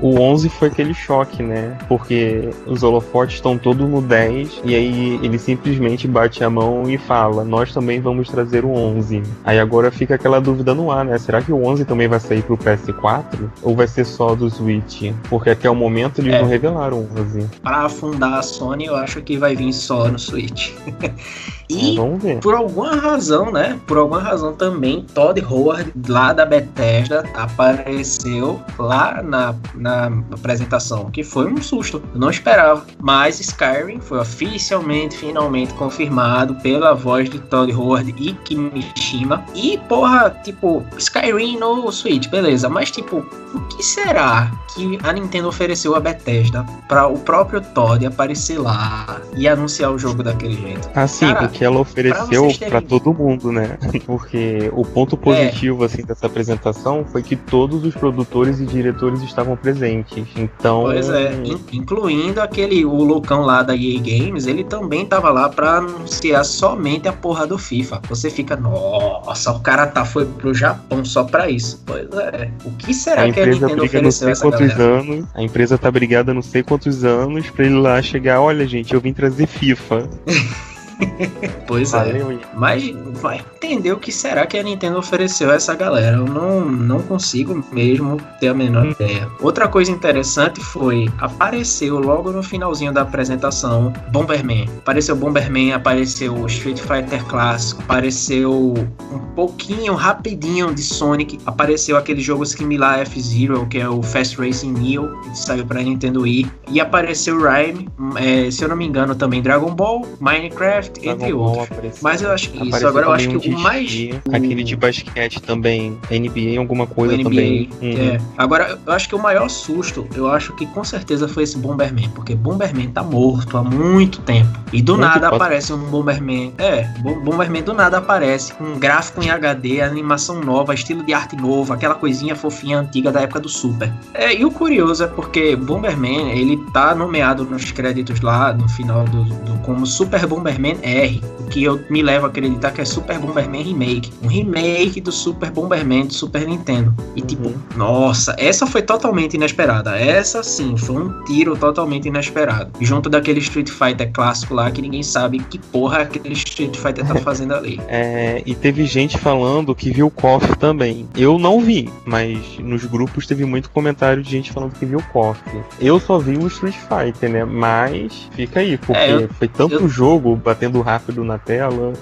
O 0.00 0.20
11 0.20 0.48
foi 0.48 0.68
aquele 0.68 0.94
choque, 0.94 1.42
né? 1.42 1.76
Porque 1.88 2.50
os 2.66 2.84
holofotes 2.84 3.34
estão 3.34 3.58
todos 3.58 3.88
no 3.88 4.00
10 4.00 4.60
e 4.64 4.72
aí 4.72 5.18
ele 5.24 5.36
simplesmente 5.40 6.06
bate 6.06 6.44
a 6.44 6.48
mão 6.48 6.88
e 6.88 6.96
fala: 6.96 7.44
Nós 7.44 7.72
também 7.74 8.00
vamos 8.00 8.28
trazer 8.28 8.64
o 8.64 8.70
11. 8.72 9.24
Aí 9.42 9.58
agora 9.58 9.90
fica 9.90 10.14
aquela 10.14 10.40
dúvida 10.40 10.72
no 10.72 10.92
ar, 10.92 11.04
né? 11.04 11.18
Será 11.18 11.42
que 11.42 11.52
o 11.52 11.66
11 11.66 11.84
também 11.84 12.06
vai 12.06 12.20
sair 12.20 12.42
pro 12.42 12.56
PS4 12.56 13.50
ou 13.60 13.74
vai 13.74 13.88
ser 13.88 14.04
só 14.04 14.36
do 14.36 14.48
Switch? 14.48 15.12
Porque 15.28 15.50
até 15.50 15.68
o 15.68 15.74
momento 15.74 16.20
eles 16.20 16.32
É. 16.32 16.40
não 16.42 16.48
revelaram 16.48 16.98
o 16.98 17.08
11. 17.20 17.48
Para 17.60 17.78
afundar 17.86 18.34
a 18.34 18.42
Sony, 18.42 18.84
eu 18.86 18.94
acho 18.94 19.20
que 19.20 19.36
vai 19.36 19.56
vir 19.56 19.72
só 19.72 20.06
no 20.08 20.18
Switch. 20.18 20.70
É, 21.70 21.74
e 21.74 21.98
ver. 22.18 22.40
por 22.40 22.54
alguma 22.54 22.96
razão, 22.96 23.50
né? 23.50 23.78
Por 23.86 23.98
alguma 23.98 24.20
razão 24.20 24.54
também, 24.54 25.04
Todd 25.14 25.40
Howard, 25.44 25.92
lá 26.08 26.32
da 26.32 26.46
Bethesda, 26.46 27.24
apareceu 27.34 28.60
lá 28.78 29.22
na, 29.22 29.54
na 29.74 30.06
apresentação, 30.32 31.10
que 31.10 31.22
foi 31.22 31.46
um 31.46 31.60
susto. 31.62 32.02
Eu 32.14 32.20
não 32.20 32.30
esperava. 32.30 32.84
Mas 33.00 33.40
Skyrim 33.40 34.00
foi 34.00 34.18
oficialmente, 34.18 35.16
finalmente 35.16 35.74
confirmado 35.74 36.54
pela 36.56 36.94
voz 36.94 37.28
de 37.28 37.38
Todd 37.38 37.72
Howard 37.72 38.14
e 38.18 38.32
Kimishima. 38.32 39.44
E, 39.54 39.78
porra, 39.88 40.30
tipo, 40.42 40.84
Skyrim 40.96 41.58
no 41.58 41.90
Switch, 41.92 42.28
beleza. 42.28 42.68
Mas, 42.68 42.90
tipo, 42.90 43.18
o 43.54 43.60
que 43.68 43.82
será 43.82 44.50
que 44.74 44.98
a 45.02 45.12
Nintendo 45.12 45.48
ofereceu 45.48 45.94
a 45.94 46.00
Bethesda 46.00 46.64
para 46.88 47.06
o 47.06 47.18
próprio 47.18 47.60
Todd 47.60 48.04
aparecer 48.06 48.58
lá 48.58 49.20
e 49.36 49.48
anunciar 49.48 49.90
o 49.90 49.98
jogo 49.98 50.22
daquele 50.22 50.54
jeito? 50.54 50.88
Assim, 50.94 51.26
Cara, 51.26 51.48
porque 51.58 51.64
ela 51.64 51.80
ofereceu 51.80 52.48
pra 52.68 52.80
todo 52.80 53.12
mundo, 53.12 53.50
né? 53.50 53.76
Porque 54.06 54.70
o 54.72 54.84
ponto 54.84 55.16
positivo 55.16 55.82
assim 55.82 56.02
dessa 56.02 56.26
apresentação 56.26 57.04
foi 57.04 57.22
que 57.22 57.34
todos 57.34 57.84
os 57.84 57.94
produtores 57.94 58.60
e 58.60 58.66
diretores 58.66 59.22
estavam 59.22 59.56
presentes. 59.56 60.24
Então. 60.36 60.82
Pois 60.82 61.08
é, 61.10 61.32
incluindo 61.72 62.40
aquele, 62.40 62.84
o 62.84 63.02
loucão 63.02 63.42
lá 63.42 63.62
da 63.62 63.74
EA 63.74 63.98
Games, 63.98 64.46
ele 64.46 64.62
também 64.62 65.04
tava 65.04 65.30
lá 65.30 65.48
pra 65.48 65.78
anunciar 65.78 66.44
somente 66.44 67.08
a 67.08 67.12
porra 67.12 67.46
do 67.46 67.58
FIFA. 67.58 68.02
Você 68.08 68.30
fica, 68.30 68.54
nossa, 68.54 69.50
o 69.50 69.60
cara 69.60 69.86
tá, 69.86 70.04
foi 70.04 70.26
pro 70.26 70.54
Japão 70.54 71.04
só 71.04 71.24
pra 71.24 71.50
isso. 71.50 71.82
Pois 71.84 72.08
é. 72.12 72.50
O 72.64 72.70
que 72.72 72.94
será 72.94 73.24
a 73.24 73.32
que 73.32 73.40
a 73.40 73.46
Nintendo 73.46 73.84
ofereceu 73.84 74.28
essa 74.28 74.42
quantos 74.42 74.68
galera? 74.68 75.00
anos, 75.00 75.26
A 75.34 75.42
empresa 75.42 75.76
tá 75.76 75.90
brigada 75.90 76.32
não 76.32 76.42
sei 76.42 76.62
quantos 76.62 77.04
anos 77.04 77.50
pra 77.50 77.64
ele 77.64 77.80
lá 77.80 78.00
chegar, 78.00 78.40
olha 78.40 78.66
gente, 78.66 78.94
eu 78.94 79.00
vim 79.00 79.12
trazer 79.12 79.46
FIFA. 79.46 80.08
pois 81.66 81.92
é. 81.92 81.96
Valeu, 81.96 82.32
é. 82.32 82.38
Mas 82.54 82.90
vai 83.20 83.44
entender 83.56 83.92
o 83.92 83.98
que 83.98 84.10
será 84.12 84.46
que 84.46 84.58
a 84.58 84.62
Nintendo 84.62 84.98
ofereceu 84.98 85.50
a 85.50 85.54
essa 85.54 85.74
galera. 85.74 86.16
Eu 86.16 86.26
não, 86.26 86.64
não 86.64 87.02
consigo 87.02 87.64
mesmo 87.72 88.18
ter 88.40 88.48
a 88.48 88.54
menor 88.54 88.86
ideia. 88.86 89.28
Outra 89.40 89.68
coisa 89.68 89.90
interessante 89.90 90.60
foi 90.60 91.08
apareceu 91.18 91.98
logo 91.98 92.30
no 92.30 92.42
finalzinho 92.42 92.92
da 92.92 93.02
apresentação 93.02 93.92
Bomberman. 94.10 94.68
Apareceu 94.78 95.16
Bomberman, 95.16 95.72
apareceu 95.72 96.46
Street 96.46 96.80
Fighter 96.80 97.24
clássico, 97.26 97.82
apareceu 97.82 98.74
um 99.12 99.18
pouquinho 99.34 99.94
rapidinho 99.94 100.74
de 100.74 100.82
Sonic, 100.82 101.38
apareceu 101.46 101.96
aquele 101.96 102.20
jogo 102.20 102.44
similar 102.44 102.98
a 102.98 103.02
F-Zero, 103.02 103.66
que 103.66 103.78
é 103.78 103.88
o 103.88 104.02
Fast 104.02 104.36
Racing 104.36 104.72
Neo, 104.72 105.20
que 105.22 105.38
saiu 105.38 105.64
para 105.64 105.82
Nintendo 105.82 106.22
Wii, 106.22 106.50
e 106.70 106.80
apareceu 106.80 107.38
Rhyme, 107.38 107.88
é, 108.16 108.50
se 108.50 108.64
eu 108.64 108.68
não 108.68 108.76
me 108.76 108.86
engano 108.86 109.14
também 109.14 109.42
Dragon 109.42 109.74
Ball, 109.74 110.06
Minecraft 110.20 110.87
entre 111.02 111.32
outros. 111.32 112.00
Mas 112.02 112.22
eu 112.22 112.30
acho 112.30 112.50
que 112.50 112.68
isso. 112.68 112.86
Agora 112.86 113.06
eu 113.06 113.12
acho 113.12 113.28
que 113.28 113.50
o 113.50 113.58
mais. 113.58 113.90
Aquele 114.32 114.64
de 114.64 114.76
basquete 114.76 115.40
também. 115.40 115.98
NBA, 116.10 116.58
alguma 116.58 116.86
coisa 116.86 117.14
NBA, 117.14 117.24
também. 117.24 117.70
Uhum. 117.80 118.14
É. 118.14 118.18
Agora, 118.36 118.78
eu 118.84 118.92
acho 118.92 119.08
que 119.08 119.14
o 119.14 119.18
maior 119.18 119.48
susto, 119.48 120.06
eu 120.14 120.28
acho 120.28 120.54
que 120.54 120.66
com 120.66 120.84
certeza 120.84 121.28
foi 121.28 121.42
esse 121.42 121.58
Bomberman. 121.58 122.08
Porque 122.10 122.34
Bomberman 122.34 122.88
tá 122.90 123.02
morto 123.02 123.56
há 123.56 123.62
muito 123.62 124.20
tempo. 124.22 124.58
E 124.72 124.82
do 124.82 124.96
muito 124.96 125.06
nada 125.06 125.28
aparece 125.28 125.72
um 125.72 125.78
Bomberman. 125.90 126.52
É, 126.58 126.84
Bomberman 127.24 127.62
do 127.62 127.74
nada 127.74 127.98
aparece 127.98 128.52
com 128.54 128.64
um 128.64 128.78
gráfico 128.78 129.22
em 129.22 129.30
HD, 129.30 129.80
animação 129.80 130.40
nova, 130.40 130.74
estilo 130.74 131.02
de 131.02 131.12
arte 131.12 131.36
novo, 131.36 131.72
aquela 131.72 131.94
coisinha 131.94 132.34
fofinha 132.34 132.78
antiga 132.78 133.10
da 133.10 133.20
época 133.20 133.40
do 133.40 133.48
Super. 133.48 133.92
É, 134.14 134.34
e 134.34 134.44
o 134.44 134.50
curioso 134.50 135.04
é 135.04 135.06
porque 135.06 135.56
Bomberman, 135.56 136.30
ele 136.30 136.56
tá 136.72 136.94
nomeado 136.94 137.44
nos 137.44 137.70
créditos 137.70 138.20
lá 138.20 138.52
no 138.52 138.68
final 138.68 139.04
do, 139.04 139.24
do 139.24 139.58
como 139.58 139.86
Super 139.86 140.26
Bomberman 140.26 140.77
R, 140.82 141.20
o 141.37 141.37
que 141.48 141.64
eu 141.64 141.80
me 141.88 142.02
levo 142.02 142.26
a 142.26 142.28
acreditar 142.28 142.70
que 142.70 142.80
é 142.80 142.84
Super 142.84 143.18
Bomberman 143.18 143.62
Remake. 143.62 144.12
Um 144.22 144.28
remake 144.28 145.00
do 145.00 145.10
Super 145.10 145.50
Bomberman 145.50 146.06
do 146.06 146.14
Super 146.14 146.46
Nintendo. 146.46 146.94
E 147.16 147.20
tipo, 147.20 147.48
uhum. 147.48 147.52
tipo, 147.52 147.78
nossa, 147.78 148.34
essa 148.38 148.66
foi 148.66 148.82
totalmente 148.82 149.34
inesperada. 149.34 149.98
Essa 149.98 150.42
sim, 150.42 150.76
foi 150.76 150.96
um 150.96 151.24
tiro 151.24 151.56
totalmente 151.56 152.08
inesperado. 152.08 152.70
Junto 152.80 153.08
daquele 153.08 153.40
Street 153.40 153.68
Fighter 153.70 154.10
clássico 154.12 154.54
lá 154.54 154.70
que 154.70 154.82
ninguém 154.82 155.02
sabe 155.02 155.38
que 155.40 155.58
porra 155.58 156.02
aquele 156.02 156.34
Street 156.34 156.76
Fighter 156.76 157.06
tá 157.06 157.14
fazendo 157.16 157.54
ali. 157.54 157.80
É, 157.90 158.42
e 158.44 158.54
teve 158.54 158.84
gente 158.84 159.16
falando 159.16 159.74
que 159.74 159.90
viu 159.90 160.06
o 160.06 160.10
KOF 160.10 160.56
também. 160.58 161.08
Eu 161.16 161.38
não 161.38 161.60
vi, 161.60 161.88
mas 162.04 162.38
nos 162.58 162.84
grupos 162.84 163.26
teve 163.26 163.44
muito 163.44 163.70
comentário 163.70 164.22
de 164.22 164.30
gente 164.30 164.52
falando 164.52 164.72
que 164.72 164.84
viu 164.84 164.98
o 164.98 165.02
KOF. 165.04 165.40
Eu 165.80 165.98
só 165.98 166.18
vi 166.18 166.36
o 166.36 166.46
Street 166.48 166.74
Fighter, 166.74 167.30
né? 167.30 167.44
Mas 167.44 168.28
fica 168.32 168.60
aí, 168.60 168.76
porque 168.76 168.92
é, 169.00 169.24
eu, 169.24 169.28
foi 169.30 169.48
tanto 169.48 169.74
eu... 169.74 169.88
jogo 169.88 170.36
batendo 170.36 170.80
rápido 170.82 171.24
na 171.24 171.37
tela. 171.38 171.92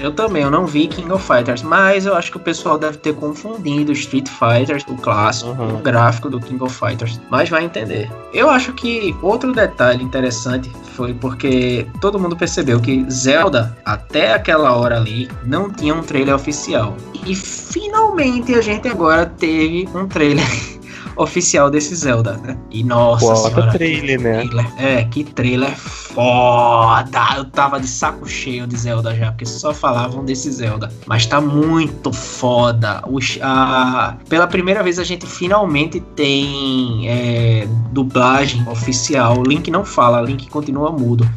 eu 0.00 0.12
também, 0.12 0.42
eu 0.42 0.50
não 0.50 0.66
vi 0.66 0.86
King 0.86 1.10
of 1.12 1.24
Fighters, 1.24 1.62
mas 1.62 2.06
eu 2.06 2.14
acho 2.14 2.30
que 2.30 2.36
o 2.36 2.40
pessoal 2.40 2.78
deve 2.78 2.98
ter 2.98 3.14
confundido 3.14 3.92
Street 3.92 4.28
Fighters, 4.28 4.84
o 4.88 4.96
clássico, 4.96 5.50
uhum. 5.50 5.76
o 5.76 5.78
gráfico 5.78 6.28
do 6.28 6.40
King 6.40 6.62
of 6.62 6.74
Fighters. 6.74 7.20
Mas 7.30 7.48
vai 7.48 7.64
entender. 7.64 8.10
Eu 8.32 8.50
acho 8.50 8.72
que 8.72 9.14
outro 9.22 9.52
detalhe 9.52 10.02
interessante 10.02 10.70
foi 10.94 11.12
porque 11.14 11.86
todo 12.00 12.18
mundo 12.18 12.36
percebeu 12.36 12.80
que 12.80 13.04
Zelda, 13.10 13.76
até 13.84 14.32
aquela 14.32 14.74
hora 14.74 14.96
ali, 14.96 15.28
não 15.44 15.70
tinha 15.70 15.94
um 15.94 16.02
trailer 16.02 16.34
oficial. 16.34 16.96
E 17.26 17.34
finalmente 17.34 18.54
a 18.54 18.60
gente 18.60 18.88
agora 18.88 19.26
teve 19.26 19.88
um 19.94 20.06
trailer 20.06 20.46
oficial 21.16 21.70
desse 21.70 21.94
Zelda, 21.94 22.36
né? 22.38 22.56
E 22.70 22.84
nossa 22.84 23.26
Bota 23.26 23.50
senhora, 23.50 23.72
trailer, 23.72 24.20
né? 24.20 24.46
Trailer, 24.46 24.66
é, 24.78 25.04
que 25.04 25.24
trailer 25.24 25.76
foda! 25.76 27.20
Eu 27.36 27.44
tava 27.46 27.80
de 27.80 27.86
saco 27.86 28.28
cheio 28.28 28.66
de 28.66 28.76
Zelda 28.76 29.14
já, 29.14 29.32
porque 29.32 29.46
só 29.46 29.72
falavam 29.72 30.24
desse 30.24 30.50
Zelda. 30.50 30.92
Mas 31.06 31.26
tá 31.26 31.40
muito 31.40 32.12
foda. 32.12 33.02
O, 33.06 33.18
a, 33.42 34.16
pela 34.28 34.46
primeira 34.46 34.82
vez 34.82 34.98
a 34.98 35.04
gente 35.04 35.26
finalmente 35.26 36.00
tem 36.14 37.08
é, 37.08 37.68
dublagem 37.92 38.66
oficial. 38.68 39.38
O 39.38 39.42
Link 39.42 39.70
não 39.70 39.84
fala, 39.84 40.20
o 40.20 40.24
Link 40.24 40.48
continua 40.48 40.90
mudo 40.90 41.28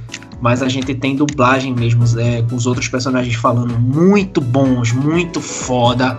mas 0.42 0.62
a 0.62 0.70
gente 0.70 0.94
tem 0.96 1.16
dublagem 1.16 1.74
mesmo, 1.74 2.04
é, 2.20 2.42
com 2.42 2.56
os 2.56 2.66
outros 2.66 2.88
personagens 2.88 3.36
falando 3.36 3.78
muito 3.80 4.42
bons, 4.42 4.92
muito 4.92 5.42
foda. 5.42 6.18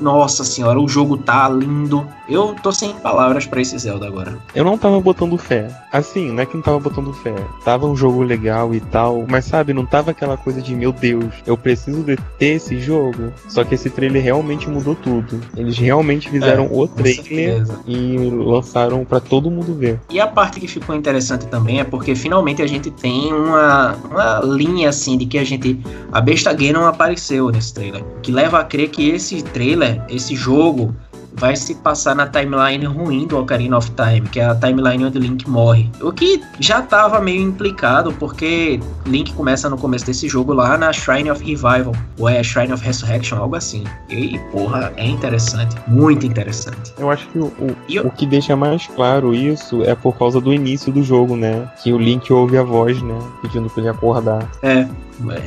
Nossa 0.00 0.44
senhora, 0.44 0.80
o 0.80 0.88
jogo 0.88 1.16
tá 1.16 1.48
lindo. 1.48 2.06
Eu 2.28 2.56
tô 2.62 2.72
sem 2.72 2.94
palavras 2.94 3.46
para 3.46 3.60
esse 3.60 3.78
Zelda 3.78 4.06
agora. 4.06 4.38
Eu 4.54 4.64
não 4.64 4.78
tava 4.78 4.98
botando 5.00 5.36
fé. 5.36 5.68
Assim, 5.92 6.32
não 6.32 6.42
é 6.42 6.46
que 6.46 6.54
não 6.54 6.62
tava 6.62 6.78
botando 6.78 7.12
fé. 7.12 7.34
Tava 7.64 7.86
um 7.86 7.94
jogo 7.94 8.22
legal 8.22 8.74
e 8.74 8.80
tal, 8.80 9.26
mas 9.28 9.44
sabe, 9.44 9.74
não 9.74 9.84
tava 9.84 10.12
aquela 10.12 10.36
coisa 10.36 10.62
de 10.62 10.74
meu 10.74 10.92
Deus, 10.92 11.34
eu 11.46 11.56
preciso 11.56 12.02
de 12.02 12.16
ter 12.38 12.56
esse 12.56 12.80
jogo. 12.80 13.32
Só 13.48 13.62
que 13.64 13.74
esse 13.74 13.90
trailer 13.90 14.22
realmente 14.22 14.70
mudou 14.70 14.94
tudo. 14.94 15.38
Eles 15.56 15.76
realmente 15.76 16.30
fizeram 16.30 16.64
é, 16.64 16.68
o 16.70 16.88
trailer 16.88 17.66
e 17.86 18.16
lançaram 18.16 19.04
para 19.04 19.20
todo 19.20 19.50
mundo 19.50 19.74
ver. 19.74 20.00
E 20.10 20.18
a 20.18 20.26
parte 20.26 20.60
que 20.60 20.66
ficou 20.66 20.94
interessante 20.94 21.46
também 21.46 21.80
é 21.80 21.84
porque 21.84 22.14
finalmente 22.14 22.62
a 22.62 22.66
gente 22.66 22.90
tem 22.90 23.32
uma, 23.44 23.94
uma 24.10 24.40
linha 24.40 24.88
assim 24.88 25.16
de 25.16 25.26
que 25.26 25.38
a 25.38 25.44
gente. 25.44 25.80
A 26.10 26.20
besta 26.20 26.52
gay 26.52 26.72
não 26.72 26.86
apareceu 26.86 27.50
nesse 27.50 27.74
trailer. 27.74 28.04
Que 28.22 28.32
leva 28.32 28.60
a 28.60 28.64
crer 28.64 28.90
que 28.90 29.10
esse 29.10 29.42
trailer, 29.42 30.02
esse 30.08 30.34
jogo, 30.34 30.94
vai 31.34 31.56
se 31.56 31.74
passar 31.76 32.14
na 32.14 32.26
timeline 32.26 32.84
ruim 32.84 33.26
do 33.26 33.38
Ocarina 33.38 33.78
of 33.78 33.90
Time, 33.92 34.28
que 34.28 34.40
é 34.40 34.44
a 34.44 34.54
timeline 34.54 35.04
onde 35.04 35.18
Link 35.18 35.48
morre. 35.48 35.90
O 36.00 36.12
que 36.12 36.42
já 36.60 36.80
estava 36.80 37.20
meio 37.20 37.42
implicado, 37.42 38.12
porque 38.12 38.80
Link 39.06 39.32
começa 39.34 39.68
no 39.68 39.76
começo 39.76 40.06
desse 40.06 40.28
jogo 40.28 40.52
lá 40.52 40.76
na 40.76 40.92
Shrine 40.92 41.30
of 41.30 41.42
Revival, 41.44 41.94
ou 42.18 42.28
é 42.28 42.42
Shrine 42.42 42.72
of 42.72 42.84
Resurrection, 42.84 43.38
algo 43.38 43.56
assim. 43.56 43.84
E, 44.08 44.38
porra, 44.50 44.92
é 44.96 45.06
interessante, 45.06 45.76
muito 45.86 46.26
interessante. 46.26 46.92
Eu 46.98 47.10
acho 47.10 47.26
que 47.28 47.38
o, 47.38 47.46
o, 47.46 47.76
eu... 47.88 48.06
o 48.06 48.10
que 48.10 48.26
deixa 48.26 48.54
mais 48.56 48.86
claro 48.86 49.34
isso 49.34 49.82
é 49.82 49.94
por 49.94 50.16
causa 50.16 50.40
do 50.40 50.52
início 50.52 50.92
do 50.92 51.02
jogo, 51.02 51.36
né? 51.36 51.68
Que 51.82 51.92
o 51.92 51.98
Link 51.98 52.32
ouve 52.32 52.56
a 52.58 52.62
voz, 52.62 53.00
né? 53.02 53.18
Pedindo 53.40 53.68
pra 53.70 53.80
ele 53.82 53.88
acordar. 53.90 54.48
É, 54.62 54.86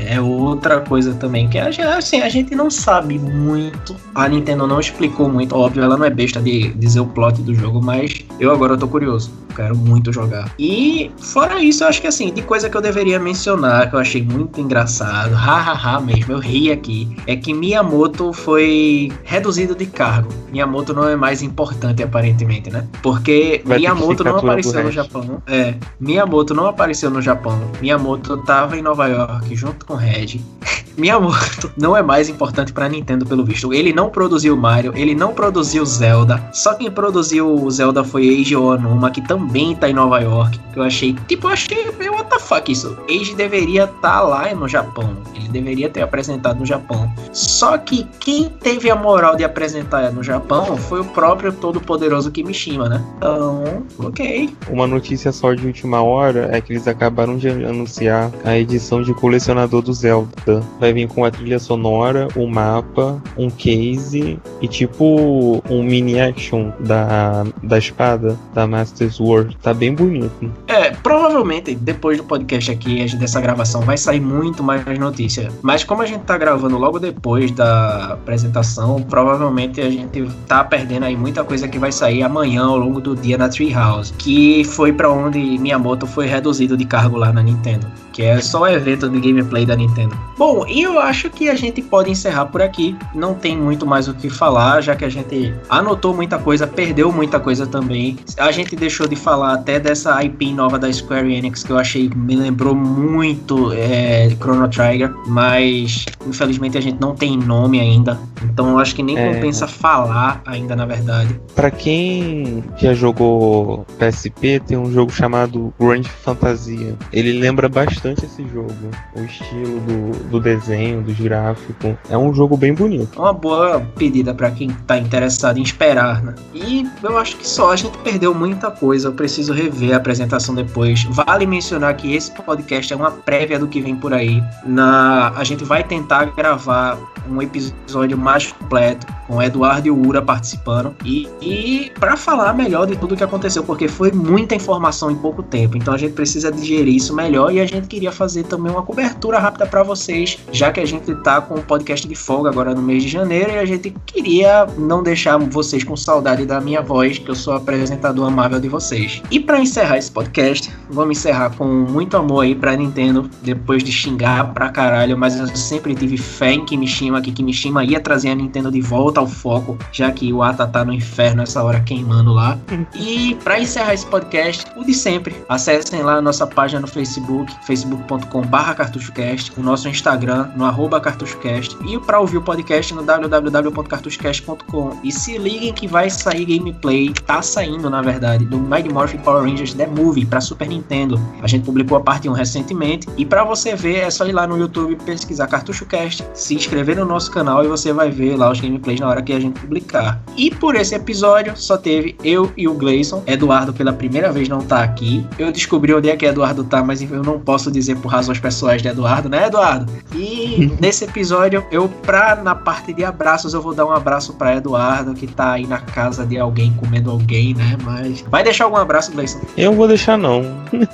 é 0.08 0.22
outra 0.22 0.80
coisa 0.80 1.14
também 1.14 1.48
que 1.48 1.58
assim, 1.58 2.22
a 2.22 2.30
gente 2.30 2.56
não 2.56 2.70
sabe 2.70 3.20
muito. 3.20 3.96
A 4.14 4.28
Nintendo 4.28 4.68
não 4.68 4.80
explicou 4.80 5.30
muito, 5.30 5.56
óbvio, 5.56 5.75
ela 5.82 5.98
não 5.98 6.06
é 6.06 6.10
besta 6.10 6.42
de 6.42 6.70
dizer 6.74 7.00
o 7.00 7.06
plot 7.06 7.42
do 7.42 7.54
jogo, 7.54 7.82
mas 7.82 8.26
eu 8.40 8.52
agora 8.52 8.78
tô 8.78 8.88
curioso. 8.88 9.32
Quero 9.56 9.76
muito 9.76 10.12
jogar. 10.12 10.54
E 10.60 11.10
fora 11.18 11.64
isso, 11.64 11.84
eu 11.84 11.88
acho 11.88 12.02
que 12.02 12.08
assim, 12.08 12.32
de 12.34 12.42
coisa 12.42 12.70
que 12.70 12.76
eu 12.76 12.82
deveria 12.82 13.18
mencionar, 13.18 13.90
que 13.90 13.96
eu 13.96 14.00
achei 14.00 14.22
muito 14.22 14.60
engraçado, 14.60 15.34
hahaha 15.34 16.02
mesmo, 16.02 16.34
eu 16.34 16.40
ri 16.40 16.70
aqui, 16.72 17.16
é 17.26 17.38
que 17.38 17.54
Miyamoto 17.54 18.34
foi 18.34 19.14
reduzido 19.24 19.74
de 19.74 19.86
cargo. 19.86 20.30
Miyamoto 20.52 20.94
não 20.94 21.08
é 21.08 21.16
mais 21.16 21.42
importante 21.42 22.04
aparentemente, 22.04 22.70
né? 22.70 22.86
Porque 23.02 23.62
Vai 23.64 23.78
Miyamoto 23.78 24.24
não 24.24 24.38
apareceu 24.38 24.84
no 24.84 24.92
Japão. 24.92 25.42
É, 25.48 25.76
Miyamoto 26.00 26.54
não 26.54 26.68
apareceu 26.68 27.10
no 27.10 27.22
Japão. 27.22 27.60
Miyamoto 27.82 28.38
tava 28.40 28.78
em 28.78 28.82
Nova 28.82 29.08
York 29.08 29.56
junto 29.56 29.86
com 29.86 29.96
Red. 29.96 30.42
Miyamoto 30.98 31.72
não 31.78 31.96
é 31.96 32.02
mais 32.02 32.30
importante 32.30 32.72
para 32.72 32.88
Nintendo 32.88 33.26
pelo 33.26 33.44
visto. 33.44 33.74
Ele 33.74 33.92
não 33.92 34.10
produziu 34.10 34.56
Mario, 34.56 34.94
ele 34.96 35.14
não 35.14 35.34
produziu 35.34 35.65
Zelda. 35.86 36.44
Só 36.52 36.74
quem 36.74 36.92
produziu 36.92 37.54
o 37.54 37.72
Zelda 37.72 38.04
foi 38.04 38.26
Eiji 38.26 38.56
Onuma, 38.56 39.10
que 39.10 39.22
também 39.22 39.76
tá 39.76 39.90
em 39.90 39.94
Nova 39.94 40.20
York. 40.20 40.60
Que 40.74 40.80
eu 40.80 40.84
achei, 40.84 41.16
tipo, 41.28 41.48
eu 41.48 41.52
achei, 41.52 41.90
what 42.10 42.30
the 42.30 42.40
fuck 42.40 42.72
isso? 42.72 42.98
Eiji 43.08 43.34
deveria 43.36 43.86
estar 43.86 44.02
tá 44.02 44.22
lá 44.22 44.54
no 44.54 44.68
Japão. 44.68 45.16
Ele 45.34 45.48
deveria 45.48 45.90
ter 45.90 46.02
apresentado 46.02 46.60
no 46.60 46.66
Japão. 46.66 47.12
Só 47.32 47.78
que 47.78 48.06
quem 48.20 48.50
teve 48.50 48.90
a 48.90 48.96
moral 48.96 49.36
de 49.36 49.44
apresentar 49.44 50.12
no 50.12 50.24
Japão 50.24 50.78
foi 50.78 51.02
o 51.02 51.06
próprio 51.06 51.52
todo 51.54 51.80
poderoso 51.80 52.32
Kimishima, 52.32 52.90
né? 52.90 53.04
Então, 53.18 53.84
OK. 54.00 54.50
Uma 54.70 54.88
notícia 54.88 55.32
só 55.32 55.54
de 55.54 55.66
última 55.66 56.02
hora 56.02 56.50
é 56.52 56.62
que 56.62 56.74
eles 56.74 56.88
acabaram 56.88 57.38
de 57.38 57.50
anunciar 57.50 58.32
a 58.44 58.58
edição 58.58 59.02
de 59.02 59.14
colecionador 59.14 59.82
do 59.82 59.94
Zelda 59.94 60.64
vai 60.80 60.94
vir 60.94 61.08
com 61.08 61.24
a 61.24 61.32
trilha 61.32 61.60
sonora, 61.60 62.28
o 62.36 62.48
mapa, 62.48 63.22
um 63.38 63.50
case 63.50 64.40
e 64.62 64.68
tipo 64.68 65.55
um 65.70 65.84
mini 65.84 66.20
action 66.20 66.72
da, 66.80 67.44
da 67.64 67.78
espada 67.78 68.38
da 68.54 68.66
Master 68.68 69.12
Sword. 69.12 69.58
Tá 69.62 69.74
bem 69.74 69.94
bonito. 69.94 70.52
É, 70.68 70.76
É, 70.76 70.92
provavelmente 70.92 71.74
depois 71.74 72.18
do 72.18 72.24
podcast 72.26 72.70
aqui, 72.70 73.06
dessa 73.16 73.40
gravação, 73.42 73.82
vai 73.82 73.98
sair 73.98 74.20
muito 74.20 74.62
mais 74.62 74.84
notícia. 75.00 75.50
Mas 75.62 75.84
como 75.84 76.02
a 76.02 76.06
gente 76.06 76.22
tá 76.24 76.38
gravando 76.38 76.78
logo 76.78 77.00
depois 77.00 77.50
da 77.52 78.14
apresentação, 78.14 79.02
provavelmente 79.02 79.80
a 79.80 79.90
gente 79.90 80.30
tá 80.48 80.64
perdendo 80.64 81.06
aí 81.06 81.16
muita 81.16 81.44
coisa 81.44 81.68
que 81.68 81.80
vai 81.80 81.92
sair 81.92 82.24
amanhã 82.24 82.66
ao 82.66 82.78
longo 82.78 83.00
do 83.00 83.16
dia 83.16 83.38
na 83.38 83.50
Treehouse, 83.50 84.14
que 84.14 84.64
foi 84.66 84.92
para 84.92 85.10
onde 85.10 85.40
Miyamoto 85.40 86.06
foi 86.06 86.28
reduzido 86.28 86.76
de 86.78 86.86
cargo 86.86 87.18
lá 87.18 87.32
na 87.32 87.42
Nintendo 87.42 87.88
que 88.16 88.24
é 88.24 88.40
só 88.40 88.62
o 88.62 88.68
evento 88.68 89.10
de 89.10 89.20
gameplay 89.20 89.66
da 89.66 89.76
Nintendo. 89.76 90.18
Bom, 90.38 90.66
e 90.66 90.82
eu 90.82 90.98
acho 90.98 91.30
que 91.30 91.50
a 91.50 91.56
gente 91.56 91.82
pode 91.82 92.10
encerrar 92.10 92.46
por 92.46 92.62
aqui. 92.62 92.96
Não 93.14 93.34
tem 93.34 93.58
muito 93.58 93.86
mais 93.86 94.08
o 94.08 94.14
que 94.14 94.30
falar, 94.30 94.80
já 94.80 94.96
que 94.96 95.04
a 95.04 95.10
gente 95.10 95.45
anotou 95.70 96.14
muita 96.14 96.38
coisa, 96.38 96.68
perdeu 96.68 97.12
muita 97.12 97.40
coisa 97.40 97.66
também. 97.66 98.18
A 98.38 98.52
gente 98.52 98.76
deixou 98.76 99.08
de 99.08 99.16
falar 99.16 99.54
até 99.54 99.80
dessa 99.80 100.24
IP 100.24 100.54
nova 100.54 100.78
da 100.78 100.92
Square 100.92 101.34
Enix 101.34 101.64
que 101.64 101.72
eu 101.72 101.78
achei 101.78 102.10
me 102.16 102.36
lembrou 102.36 102.76
muito 102.76 103.72
é, 103.74 104.30
Chrono 104.40 104.68
Trigger, 104.68 105.14
mas 105.28 106.06
infelizmente 106.28 106.78
a 106.78 106.82
gente 106.82 107.00
não 107.00 107.16
tem 107.16 107.38
nome 107.38 107.80
ainda. 107.80 108.20
Então 108.44 108.70
eu 108.70 108.80
acho 108.80 108.96
que 108.96 109.04
nem 109.04 109.18
é... 109.18 109.34
compensa 109.34 109.68
falar 109.68 110.42
ainda, 110.46 110.76
na 110.76 110.86
verdade. 110.86 111.40
Para 111.56 111.72
quem 111.72 112.64
já 112.78 112.94
jogou 112.94 113.86
PSP, 113.98 114.60
tem 114.60 114.78
um 114.78 114.92
jogo 114.92 115.12
chamado 115.12 115.74
Grand 115.80 116.04
Fantasia. 116.04 116.96
Ele 117.12 117.34
lembra 117.34 117.68
bastante 117.68 118.06
bastante 118.06 118.26
esse 118.26 118.48
jogo. 118.48 118.74
O 119.16 119.22
estilo 119.22 119.80
do, 119.82 120.30
do 120.30 120.40
desenho, 120.40 121.02
dos 121.02 121.20
gráficos. 121.20 121.96
É 122.10 122.18
um 122.18 122.34
jogo 122.34 122.56
bem 122.56 122.74
bonito. 122.74 123.20
Uma 123.20 123.34
boa 123.34 123.82
pedida 123.96 124.34
para 124.34 124.52
quem 124.52 124.70
tá 124.86 124.98
interessado 124.98 125.35
em 125.60 125.64
esperar, 125.64 126.24
né? 126.24 126.34
E 126.54 126.88
eu 127.04 127.18
acho 127.18 127.38
que 127.38 127.48
só 127.48 127.72
a 127.72 127.76
gente 127.76 127.98
perdeu 128.00 128.34
muita 128.34 128.72
coisa. 128.72 129.08
Eu 129.08 129.14
preciso 129.14 129.54
rever 129.54 129.94
a 129.94 129.98
apresentação 129.98 130.54
depois. 130.56 131.04
Vale 131.10 131.46
mencionar 131.46 131.96
que 131.96 132.14
esse 132.14 132.32
podcast 132.32 132.92
é 132.92 132.96
uma 132.96 133.12
prévia 133.12 133.60
do 133.60 133.68
que 133.68 133.82
vem 133.82 133.96
por 133.96 134.14
aí. 134.14 134.44
Na, 134.66 135.30
a 135.36 135.44
gente 135.44 135.64
vai 135.64 135.84
tentar 135.84 136.26
gravar 136.26 136.98
um 137.30 137.42
episódio 137.42 138.18
mais 138.18 138.52
completo 138.52 139.08
com 139.28 139.42
Eduardo 139.42 139.88
e 139.88 139.92
o 139.92 140.08
Ura 140.08 140.22
participando 140.22 140.96
e, 141.04 141.28
e 141.42 141.92
para 142.00 142.16
falar 142.16 142.54
melhor 142.54 142.86
de 142.86 142.96
tudo 142.96 143.16
que 143.16 143.24
aconteceu, 143.24 143.64
porque 143.64 143.88
foi 143.88 144.12
muita 144.12 144.56
informação 144.56 145.10
em 145.10 145.16
pouco 145.16 145.42
tempo. 145.42 145.78
Então 145.78 145.94
a 145.94 145.98
gente 145.98 146.14
precisa 146.14 146.52
digerir 146.52 146.96
isso 146.96 147.16
melhor 147.16 147.52
e 147.52 147.60
a 147.60 147.66
gente 147.66 147.88
queria 147.88 148.12
fazer 148.12 148.44
também 148.44 148.72
uma 148.72 148.84
cobertura 148.84 149.40
rápida 149.40 149.66
para 149.66 149.84
vocês, 149.84 150.38
já 150.52 150.72
que 150.72 150.80
a 150.80 150.86
gente 150.86 151.14
tá 151.16 151.42
com 151.42 151.56
o 151.56 151.64
podcast 151.64 152.08
de 152.08 152.16
folga 152.16 152.50
agora 152.50 152.74
no 152.74 152.82
mês 152.82 153.04
de 153.04 153.10
janeiro 153.10 153.52
e 153.52 153.58
a 153.58 153.66
gente 153.66 153.96
queria 154.06 154.68
não 154.78 155.02
deixar 155.02 155.15
vocês 155.50 155.84
com 155.84 155.96
saudade 155.96 156.46
da 156.46 156.60
minha 156.60 156.82
voz, 156.82 157.18
que 157.18 157.30
eu 157.30 157.36
sou 157.36 157.54
apresentador 157.54 158.28
amável 158.28 158.60
de 158.60 158.68
vocês. 158.68 159.22
E 159.32 159.40
para 159.40 159.60
encerrar 159.60 159.98
esse 159.98 160.12
podcast, 160.12 160.72
vamos 160.90 161.18
encerrar 161.18 161.52
com 161.52 161.66
muito 161.66 162.18
amor 162.18 162.42
aí 162.42 162.56
pra 162.56 162.76
Nintendo, 162.76 163.30
depois 163.42 163.84
de 163.84 163.92
xingar 163.92 164.54
pra 164.54 164.70
caralho, 164.70 165.18
mas 165.18 165.40
eu 165.40 165.48
sempre 165.56 165.96
tive 165.96 166.18
fé 166.18 166.54
em 166.54 166.66
Kimishima, 166.66 167.22
que 167.22 167.32
Kimishima 167.32 167.84
ia 167.84 168.00
trazer 168.00 168.30
a 168.30 168.36
Nintendo 168.36 168.72
de 168.72 168.82
volta 168.82 169.20
ao 169.20 169.28
foco, 169.28 169.78
já 169.92 170.12
que 170.12 170.32
o 170.32 170.44
Ata 170.44 170.68
tá 170.68 170.84
no 170.84 170.94
inferno 170.94 171.44
essa 171.44 171.64
hora 171.64 171.80
queimando 171.80 172.34
lá. 172.34 172.58
E 172.94 173.36
para 173.44 173.60
encerrar 173.60 173.94
esse 173.94 174.06
podcast, 174.06 174.66
o 174.76 174.84
de 174.84 174.94
sempre, 174.94 175.36
acessem 175.48 176.04
lá 176.04 176.16
a 176.16 176.22
nossa 176.22 176.46
página 176.46 176.82
no 176.82 176.88
Facebook, 176.88 177.54
Facebook 177.66 177.86
facebook.com.br 177.86 178.74
cartuchocast, 178.76 179.52
o 179.58 179.64
nosso 179.64 179.88
Instagram 179.88 180.50
no 180.56 180.66
arroba 180.66 181.00
cartuchocast 181.00 181.78
e 181.86 182.00
para 182.00 182.20
ouvir 182.20 182.38
o 182.38 182.42
podcast 182.42 182.94
no 182.94 183.04
www.cartuchocast.com. 183.04 185.00
E 185.06 185.12
se 185.12 185.38
liguem 185.38 185.72
que 185.72 185.88
vai 185.88 186.10
sair 186.10 186.46
gameplay, 186.46 187.14
tá 187.28 187.40
saindo 187.40 187.92
na 187.92 188.02
verdade, 188.02 188.44
do 188.44 188.58
Mighty 188.58 188.90
Morphin 188.92 189.20
Power 189.20 189.44
Rangers 189.44 189.76
The 189.76 189.86
Movie 189.86 190.26
para 190.26 190.42
Super 190.42 190.68
Nintendo. 190.68 191.22
A 191.44 191.48
gente 191.48 191.64
publicou 191.64 191.96
a 191.96 192.02
parte 192.02 192.28
1 192.28 192.34
recentemente 192.34 193.08
e 193.16 193.24
para 193.24 193.44
você 193.44 193.76
ver 193.76 193.98
é 193.98 194.10
só 194.10 194.26
ir 194.26 194.32
lá 194.32 194.48
no 194.48 194.58
YouTube 194.58 194.96
pesquisar 195.06 195.46
CartuchoCast, 195.46 196.26
se 196.34 196.56
inscrever 196.56 196.98
no 196.98 197.06
nosso 197.06 197.30
canal 197.30 197.64
e 197.64 197.68
você 197.68 197.94
vai 197.94 198.10
ver 198.10 198.36
lá 198.36 198.52
os 198.52 198.60
gameplays 198.60 199.00
na 199.00 199.08
hora 199.08 199.22
que 199.22 199.32
a 199.32 199.40
gente 199.40 199.60
publicar. 199.60 200.20
E 200.36 200.50
por 200.50 200.76
esse 200.76 200.96
episódio 200.96 201.56
só 201.56 201.78
teve 201.78 202.16
eu 202.24 202.52
e 202.58 202.68
o 202.68 202.74
Gleison. 202.74 203.22
Eduardo 203.28 203.74
pela 203.74 203.94
primeira 203.94 204.32
vez 204.32 204.50
não 204.50 204.62
tá 204.62 204.82
aqui. 204.82 205.24
Eu 205.38 205.52
descobri 205.52 205.94
onde 205.94 206.10
é 206.10 206.18
que 206.18 206.26
Eduardo 206.26 206.64
tá, 206.64 206.84
mas 206.84 207.04
eu 207.04 207.22
não 207.22 207.40
posso 207.40 207.72
dizer 207.72 207.96
por 207.98 208.08
razões 208.08 208.40
pessoais 208.40 208.82
de 208.82 208.88
Eduardo, 208.88 209.30
né, 209.30 209.46
Eduardo? 209.46 209.94
E 210.16 210.72
nesse 210.82 211.06
episódio, 211.06 211.64
eu, 211.72 211.88
pra 211.88 212.36
na 212.36 212.56
parte 212.56 212.92
de 212.92 213.04
abraços, 213.04 213.54
eu 213.54 213.62
vou 213.62 213.76
dar 213.76 213.86
um 213.86 213.92
abraço 213.92 214.34
para 214.34 214.56
Eduardo, 214.56 214.95
que 215.14 215.28
tá 215.28 215.54
aí 215.54 215.68
na 215.68 215.80
casa 215.80 216.26
de 216.26 216.38
alguém, 216.38 216.74
comendo 216.74 217.12
alguém, 217.12 217.54
né? 217.54 217.78
Mas. 217.84 218.22
Vai 218.30 218.44
deixar 218.44 218.66
algum 218.66 218.78
abraço, 218.78 219.12
Gleison? 219.12 219.40
Eu 219.58 219.74
vou 219.74 219.88
deixar, 219.88 220.18
não. 220.18 220.44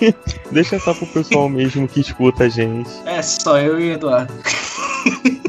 Deixa 0.52 0.80
só 0.80 0.94
pro 0.94 1.08
pessoal 1.08 1.50
mesmo 1.50 1.88
que 1.88 2.02
escuta 2.02 2.46
a 2.46 2.50
gente. 2.50 2.90
É, 3.06 3.22
só 3.22 3.60
eu 3.60 3.80
e 3.80 3.92
Eduardo. 3.92 4.34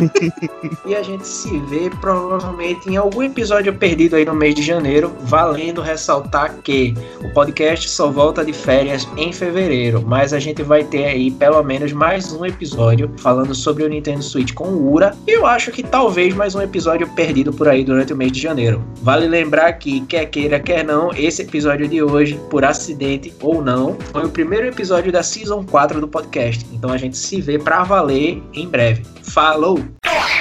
e 0.87 0.95
a 0.95 1.03
gente 1.03 1.27
se 1.27 1.59
vê 1.61 1.91
provavelmente 2.01 2.89
em 2.89 2.97
algum 2.97 3.23
episódio 3.23 3.73
perdido 3.75 4.17
aí 4.17 4.25
no 4.25 4.35
mês 4.35 4.55
de 4.55 4.63
janeiro, 4.63 5.13
valendo 5.21 5.81
ressaltar 5.81 6.57
que 6.63 6.95
o 7.23 7.29
podcast 7.33 7.89
só 7.89 8.11
volta 8.11 8.45
de 8.45 8.53
férias 8.53 9.07
em 9.17 9.33
fevereiro, 9.33 10.03
mas 10.07 10.33
a 10.33 10.39
gente 10.39 10.63
vai 10.63 10.85
ter 10.85 11.05
aí 11.05 11.31
pelo 11.31 11.63
menos 11.63 11.93
mais 11.93 12.33
um 12.33 12.45
episódio 12.45 13.11
falando 13.19 13.55
sobre 13.55 13.85
o 13.85 13.89
Nintendo 13.89 14.23
Switch 14.23 14.53
com 14.53 14.65
o 14.65 14.93
Ura, 14.93 15.15
e 15.27 15.33
eu 15.33 15.47
acho 15.47 15.71
que 15.71 15.83
talvez 15.83 16.35
mais 16.35 16.55
um 16.55 16.63
episódio 16.63 17.09
perdido 17.15 17.53
por 17.53 17.69
aí 17.69 17.85
durante 17.85 18.13
o 18.13 18.17
mês 18.17 18.33
de 18.33 18.41
janeiro. 18.41 18.83
Vale 19.03 19.27
lembrar 19.29 19.73
que, 19.75 20.01
quer 20.03 20.27
queira, 20.27 20.61
quer 20.61 20.85
não, 20.85 21.13
esse 21.13 21.43
episódio 21.43 21.89
de 21.89 22.03
hoje, 22.03 22.41
por 22.51 22.65
acidente 22.65 23.33
ou 23.41 23.63
não, 23.63 23.97
foi 24.13 24.25
o 24.25 24.31
primeiro 24.31 24.67
episódio 24.67 25.13
da 25.13 25.23
Season 25.23 25.65
4 25.65 26.01
do 26.01 26.09
podcast, 26.09 26.67
então 26.73 26.91
a 26.91 26.97
gente 26.97 27.17
se 27.17 27.41
vê 27.41 27.59
pra 27.59 27.83
valer 27.83 28.43
em 28.53 28.69
breve. 28.69 29.03
Falou! 29.23 29.92
Oh! 30.05 30.32